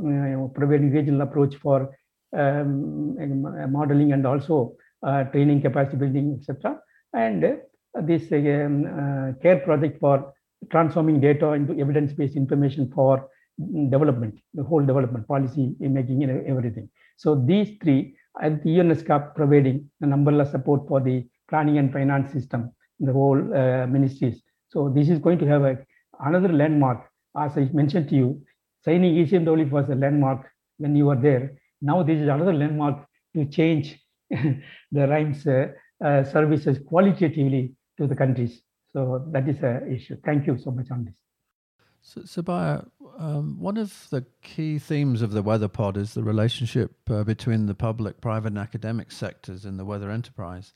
providing 0.55 0.91
regional 0.91 1.23
approach 1.23 1.55
for 1.57 1.95
um, 2.37 3.17
modeling 3.71 4.13
and 4.13 4.27
also 4.27 4.75
uh, 5.07 5.25
training 5.25 5.63
capacity 5.63 5.97
building, 5.97 6.37
etc. 6.39 6.79
And 7.13 7.59
this 8.03 8.33
um, 8.33 8.85
uh, 8.85 9.41
care 9.43 9.61
project 9.61 10.01
for 10.01 10.33
transforming 10.71 11.21
data 11.21 11.53
into 11.53 11.79
evidence-based 11.79 12.37
information 12.37 12.91
for 12.95 13.29
development, 13.91 14.39
the 14.55 14.63
whole 14.63 14.85
development, 14.85 15.27
policy 15.27 15.75
making, 15.81 16.23
and 16.25 16.47
everything. 16.47 16.89
So 17.17 17.35
these 17.35 17.77
three, 17.83 18.17
and 18.43 18.63
the 18.63 18.71
UNESCAP 18.71 19.35
providing 19.35 19.91
an 20.03 20.13
umbrella 20.13 20.45
support 20.45 20.87
for 20.89 21.01
the 21.01 21.27
planning 21.49 21.79
and 21.79 21.93
finance 21.93 22.33
system, 22.33 22.71
the 23.01 23.13
whole 23.13 23.39
uh, 23.39 23.87
ministries. 23.87 24.43
So 24.69 24.91
this 24.95 25.09
is 25.09 25.19
going 25.19 25.39
to 25.39 25.47
have 25.47 25.63
a, 25.63 25.79
another 26.21 26.53
landmark. 26.53 27.09
As 27.39 27.57
I 27.57 27.69
mentioned 27.73 28.09
to 28.11 28.15
you, 28.15 28.43
signing 28.85 29.15
ECMWF 29.15 29.71
was 29.71 29.89
a 29.89 29.95
landmark 29.95 30.47
when 30.79 30.95
you 30.95 31.07
were 31.07 31.17
there. 31.17 31.57
Now 31.81 32.03
this 32.03 32.19
is 32.19 32.29
another 32.29 32.53
landmark 32.53 33.07
to 33.35 33.47
change 33.47 33.99
the 34.31 34.61
RIMES 34.93 35.47
uh, 35.47 36.05
uh, 36.05 36.25
services 36.25 36.79
qualitatively 36.87 37.75
to 37.99 38.07
the 38.07 38.17
countries. 38.17 38.61
So 38.93 39.25
that 39.33 39.49
is 39.49 39.63
an 39.63 39.95
issue. 39.95 40.17
Thank 40.25 40.47
you 40.47 40.59
so 40.59 40.71
much 40.71 40.91
on 40.91 41.05
this. 41.05 41.15
So, 42.09 42.21
Subbiah, 42.21 42.89
um, 43.19 43.59
one 43.59 43.77
of 43.77 44.09
the 44.11 44.25
key 44.41 44.79
themes 44.79 45.23
of 45.23 45.33
the 45.33 45.43
Weather 45.43 45.67
Pod 45.67 45.97
is 45.97 46.15
the 46.15 46.23
relationship 46.23 46.93
uh, 47.11 47.25
between 47.25 47.67
the 47.67 47.75
public, 47.75 48.21
private, 48.21 48.53
and 48.53 48.59
academic 48.59 49.11
sectors 49.11 49.65
in 49.65 49.77
the 49.77 49.85
weather 49.85 50.09
enterprise. 50.09 50.73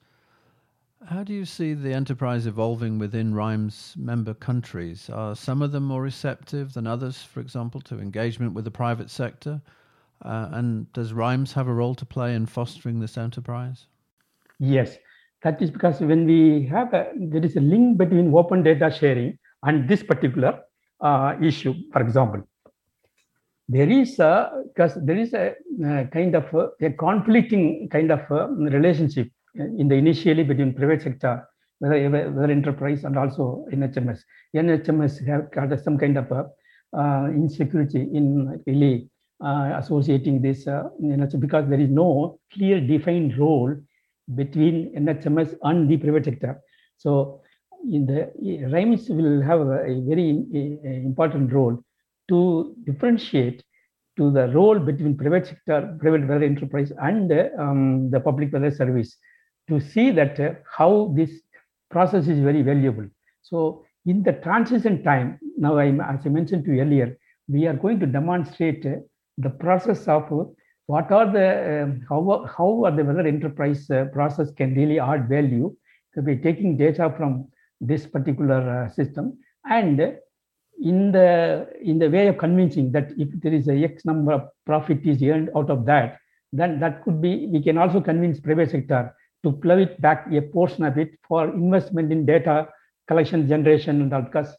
How 1.07 1.23
do 1.23 1.33
you 1.33 1.45
see 1.45 1.73
the 1.73 1.95
enterprise 1.95 2.47
evolving 2.47 2.99
within 2.99 3.33
RIMES 3.33 3.97
member 3.97 4.35
countries? 4.35 5.09
Are 5.09 5.37
some 5.37 5.63
of 5.63 5.71
them 5.71 5.85
more 5.85 6.03
receptive 6.03 6.73
than 6.73 6.89
others, 6.89 7.23
for 7.23 7.39
example, 7.39 7.81
to 7.83 8.01
engagement 8.01 8.53
with 8.53 8.65
the 8.65 8.73
private 8.73 9.09
sector? 9.09 9.63
Uh, 10.25 10.49
and 10.51 10.93
does 10.93 11.13
RIMES 11.13 11.53
have 11.53 11.69
a 11.69 11.73
role 11.73 11.95
to 11.95 12.05
play 12.05 12.35
in 12.35 12.47
fostering 12.47 12.99
this 12.99 13.17
enterprise? 13.17 13.87
Yes, 14.59 14.99
that 15.45 15.63
is 15.63 15.71
because 15.71 16.01
when 16.01 16.27
we 16.27 16.67
have 16.67 16.93
a, 16.93 17.13
there 17.17 17.45
is 17.45 17.55
a 17.55 17.61
link 17.61 17.99
between 17.99 18.35
open 18.35 18.65
data 18.65 18.91
sharing 18.91 19.39
and 19.63 19.89
this 19.89 20.03
particular 20.03 20.59
uh, 21.01 21.37
issue, 21.43 21.75
for 21.93 22.03
example. 22.03 22.43
There 23.69 23.89
is 23.89 24.19
a 24.19 24.51
because 24.67 24.99
there 25.05 25.17
is 25.17 25.33
a, 25.33 25.55
a 25.85 26.07
kind 26.07 26.35
of 26.35 26.53
a, 26.55 26.71
a, 26.81 26.91
conflicting 26.91 27.89
kind 27.89 28.11
of 28.11 28.21
relationship 28.31 29.29
in 29.55 29.89
the 29.89 29.95
initially 29.95 30.43
between 30.43 30.75
private 30.75 31.03
sector, 31.03 31.47
whether, 31.79 32.11
whether 32.11 32.51
enterprise 32.51 33.05
and 33.05 33.17
also 33.17 33.67
NHMS. 33.73 34.21
NHMS 34.57 35.27
have 35.27 35.51
got 35.53 35.79
some 35.81 35.99
kind 35.99 36.17
of 36.17 36.31
a, 36.33 36.47
uh, 36.97 37.27
insecurity 37.29 38.01
in 38.01 38.61
really 38.67 39.09
uh, 39.45 39.75
associating 39.77 40.43
this 40.43 40.67
uh, 40.67 40.83
because 41.39 41.69
there 41.69 41.81
is 41.81 41.91
no 41.91 42.41
clear 42.53 42.81
defined 42.81 43.39
role 43.39 43.75
between 44.35 44.93
NHMS 44.97 45.55
and 45.63 45.89
the 45.89 45.97
private 45.97 46.25
sector. 46.25 46.61
So 46.99 47.41
the 47.85 48.31
RIMES 48.71 49.09
will 49.09 49.41
have 49.43 49.61
a, 49.61 50.01
very 50.07 50.31
important 50.85 51.53
role 51.53 51.83
to 52.29 52.75
differentiate 52.85 53.63
to 54.17 54.31
the 54.31 54.49
role 54.49 54.79
between 54.79 55.17
private 55.17 55.47
sector, 55.47 55.97
private 56.01 56.29
weather 56.29 56.45
enterprise, 56.45 56.93
and 57.01 57.33
um, 57.59 58.11
the 58.11 58.21
public 58.21 58.53
weather 58.53 58.71
service 58.71 59.17
to 59.69 59.81
see 59.81 60.11
that 60.11 60.39
uh, 60.39 60.53
how 60.77 61.13
this 61.17 61.31
process 61.91 62.29
is 62.29 62.41
very 62.41 62.63
valuable. 62.63 63.07
So 63.43 63.85
in 64.07 64.23
the 64.23 64.33
transition 64.33 65.03
time, 65.03 65.39
now 65.57 65.79
I, 65.79 65.89
as 65.89 66.27
I 66.27 66.29
mentioned 66.29 66.65
to 66.67 66.75
you 66.75 66.83
earlier, 66.83 67.17
we 67.49 67.67
are 67.67 67.75
going 67.75 68.01
to 68.01 68.07
demonstrate 68.07 68.85
uh, 68.85 68.97
the 69.39 69.51
process 69.51 70.07
of 70.07 70.31
what 70.87 71.11
are 71.13 71.33
the 71.33 71.83
um, 71.83 72.03
how 72.09 72.47
how 72.57 72.85
are 72.85 72.91
the 72.91 73.05
weather 73.05 73.27
enterprise 73.27 73.89
uh, 73.91 74.07
process 74.13 74.51
can 74.51 74.75
really 74.75 74.99
add 74.99 75.29
value 75.29 75.75
be 76.25 76.37
taking 76.37 76.77
data 76.77 77.15
from 77.17 77.47
this 77.81 78.07
particular 78.07 78.85
uh, 78.85 78.91
system 78.91 79.39
and 79.65 80.01
in 80.83 81.13
the 81.13 81.69
in 81.83 81.99
the 81.99 82.09
way 82.09 82.29
of 82.29 82.39
convincing 82.39 82.91
that 82.93 83.11
if 83.19 83.29
there 83.43 83.53
is 83.53 83.69
a 83.69 83.77
x 83.85 84.05
number 84.05 84.33
of 84.33 84.49
profit 84.65 85.05
is 85.05 85.23
earned 85.23 85.51
out 85.57 85.71
of 85.71 85.85
that 85.85 86.19
then 86.53 86.81
that 86.81 87.03
could 87.05 87.21
be 87.21 87.47
we 87.47 87.63
can 87.63 87.77
also 87.79 88.01
convince 88.01 88.41
private 88.41 88.71
sector 88.71 89.15
to 89.43 89.53
plow 89.53 89.77
it 89.77 90.01
back 90.01 90.27
a 90.33 90.41
portion 90.41 90.85
of 90.85 90.99
it 90.99 91.11
for 91.27 91.49
investment 91.49 92.11
in 92.11 92.25
data 92.25 92.69
collection 93.09 93.47
generation 93.49 94.03
and 94.03 94.15
all 94.15 94.23
because 94.23 94.57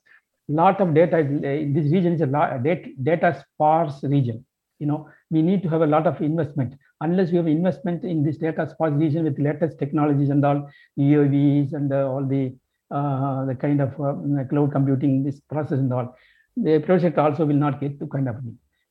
lot 0.48 0.82
of 0.82 0.94
data 0.94 1.20
is, 1.20 1.28
in 1.44 1.74
this 1.74 1.92
region 1.92 2.14
is 2.14 2.22
a 2.22 2.26
lot, 2.26 2.62
data, 2.62 2.90
data 3.02 3.44
sparse 3.54 4.04
region 4.04 4.46
you 4.82 4.88
know, 4.88 5.08
we 5.30 5.44
need 5.44 5.62
to 5.62 5.70
have 5.70 5.84
a 5.84 5.86
lot 5.86 6.08
of 6.08 6.20
investment. 6.22 6.74
Unless 7.02 7.30
you 7.32 7.38
have 7.38 7.48
investment 7.48 8.04
in 8.04 8.24
this 8.24 8.38
data 8.38 8.68
sparse 8.68 8.94
region 8.94 9.24
with 9.26 9.38
latest 9.38 9.78
technologies 9.78 10.32
and 10.32 10.44
all 10.44 10.68
UAVs 11.00 11.74
and 11.74 11.94
uh, 11.94 12.10
all 12.12 12.26
the 12.26 12.48
uh, 12.48 12.50
the 12.92 13.58
kind 13.60 13.82
of 13.82 13.94
uh, 14.00 14.44
cloud 14.50 14.72
computing, 14.72 15.24
this 15.24 15.40
process 15.40 15.80
and 15.80 15.92
all, 15.94 16.16
the 16.58 16.80
project 16.80 17.18
also 17.18 17.46
will 17.46 17.56
not 17.56 17.80
get 17.80 18.00
to 18.00 18.08
kind 18.08 18.28
of. 18.28 18.36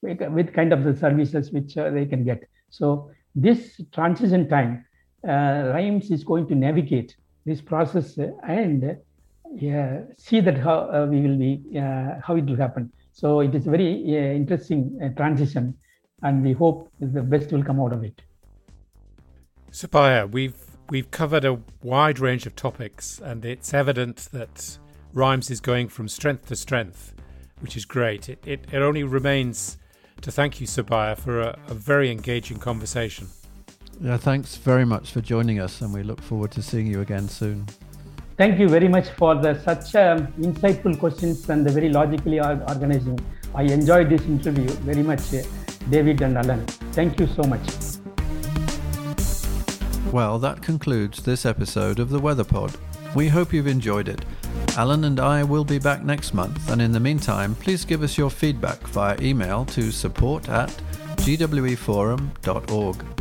with 0.03 0.53
kind 0.55 0.73
of 0.73 0.85
the 0.85 0.95
services 0.97 1.53
which 1.53 1.77
uh, 1.77 1.91
they 1.91 2.07
can 2.07 2.25
get. 2.25 2.41
So 2.71 3.11
this 3.35 3.81
transition 3.93 4.49
time, 4.49 4.85
uh, 5.29 5.73
RIMES 5.75 6.11
is 6.11 6.25
going 6.25 6.47
to 6.49 6.55
navigate 6.55 7.17
this 7.45 7.61
process 7.61 8.19
and 8.49 8.97
yeah, 9.55 10.01
see 10.17 10.41
that 10.41 10.59
how 10.59 10.79
uh, 10.91 11.07
we 11.11 11.21
will 11.21 11.37
be, 11.37 11.63
uh, 11.77 12.21
how 12.27 12.37
it 12.37 12.47
will 12.47 12.57
happen. 12.57 12.91
So 13.13 13.41
it 13.41 13.55
is 13.55 13.67
very 13.67 13.93
uh, 14.07 14.33
interesting 14.41 14.99
uh, 15.03 15.09
transition, 15.21 15.77
and 16.23 16.43
we 16.43 16.53
hope 16.53 16.91
the 17.01 17.23
best 17.23 17.53
will 17.53 17.65
come 17.65 17.81
out 17.81 17.93
of 17.93 18.05
it. 18.05 18.23
Subbiah, 19.73 20.31
we've 20.31 20.70
we've 20.91 21.11
covered 21.11 21.45
a 21.45 21.59
wide 21.83 22.19
range 22.19 22.47
of 22.47 22.57
topics, 22.57 23.19
and 23.19 23.45
it's 23.45 23.73
evident 23.73 24.29
that 24.33 24.79
RIMES 25.15 25.51
is 25.51 25.61
going 25.61 25.89
from 25.89 26.09
strength 26.09 26.47
to 26.47 26.57
strength, 26.57 27.15
which 27.61 27.77
is 27.77 27.85
great. 27.85 28.29
It 28.29 28.43
it, 28.47 28.67
it 28.73 28.83
only 28.83 29.05
remains 29.05 29.79
to 30.21 30.31
thank 30.31 30.61
you, 30.61 30.67
Subbiah, 30.67 31.17
for 31.17 31.41
a, 31.41 31.59
a 31.69 31.75
very 31.75 32.11
engaging 32.11 32.59
conversation. 32.59 33.29
Yeah, 34.01 34.17
thanks 34.17 34.57
very 34.57 34.85
much 34.85 35.13
for 35.13 35.21
joining 35.21 35.61
us, 35.61 35.81
and 35.81 35.93
we 35.95 36.03
look 36.03 36.21
forward 36.21 36.51
to 36.53 36.63
seeing 36.63 36.87
you 36.87 37.01
again 37.01 37.29
soon. 37.29 37.67
Thank 38.37 38.59
you 38.59 38.69
very 38.69 38.89
much 38.89 39.09
for 39.11 39.35
the 39.35 39.61
such 39.61 39.95
um, 39.95 40.27
insightful 40.39 40.99
questions 40.99 41.49
and 41.51 41.67
the 41.67 41.71
very 41.71 41.91
logically 41.91 42.41
organizing. 42.41 43.19
I 43.55 43.65
enjoyed 43.65 44.09
this 44.09 44.23
interview 44.23 44.69
very 44.85 45.03
much, 45.03 45.35
uh, 45.35 45.43
David 45.91 46.23
and 46.23 46.39
Alan. 46.39 46.67
Thank 46.93 47.21
you 47.21 47.27
so 47.27 47.43
much. 47.43 48.00
Well, 50.13 50.41
that 50.41 50.61
concludes 50.61 51.23
this 51.23 51.47
episode 51.47 52.01
of 52.01 52.11
the 52.11 52.19
Weather 52.19 52.43
Pod. 52.43 52.77
We 53.15 53.29
hope 53.29 53.53
you've 53.53 53.69
enjoyed 53.69 54.09
it. 54.09 54.25
Alan 54.77 55.05
and 55.05 55.21
I 55.21 55.45
will 55.45 55.65
be 55.65 55.79
back 55.79 56.03
next 56.03 56.35
month, 56.35 56.69
and 56.69 56.83
in 56.83 56.91
the 56.91 56.99
meantime, 56.99 57.55
please 57.55 57.85
give 57.85 58.03
us 58.03 58.19
your 58.19 58.29
feedback 58.29 58.81
via 58.89 59.17
email 59.21 59.65
to 59.67 59.93
support 59.93 60.49
at 60.49 60.71
gweforum.org. 61.19 63.20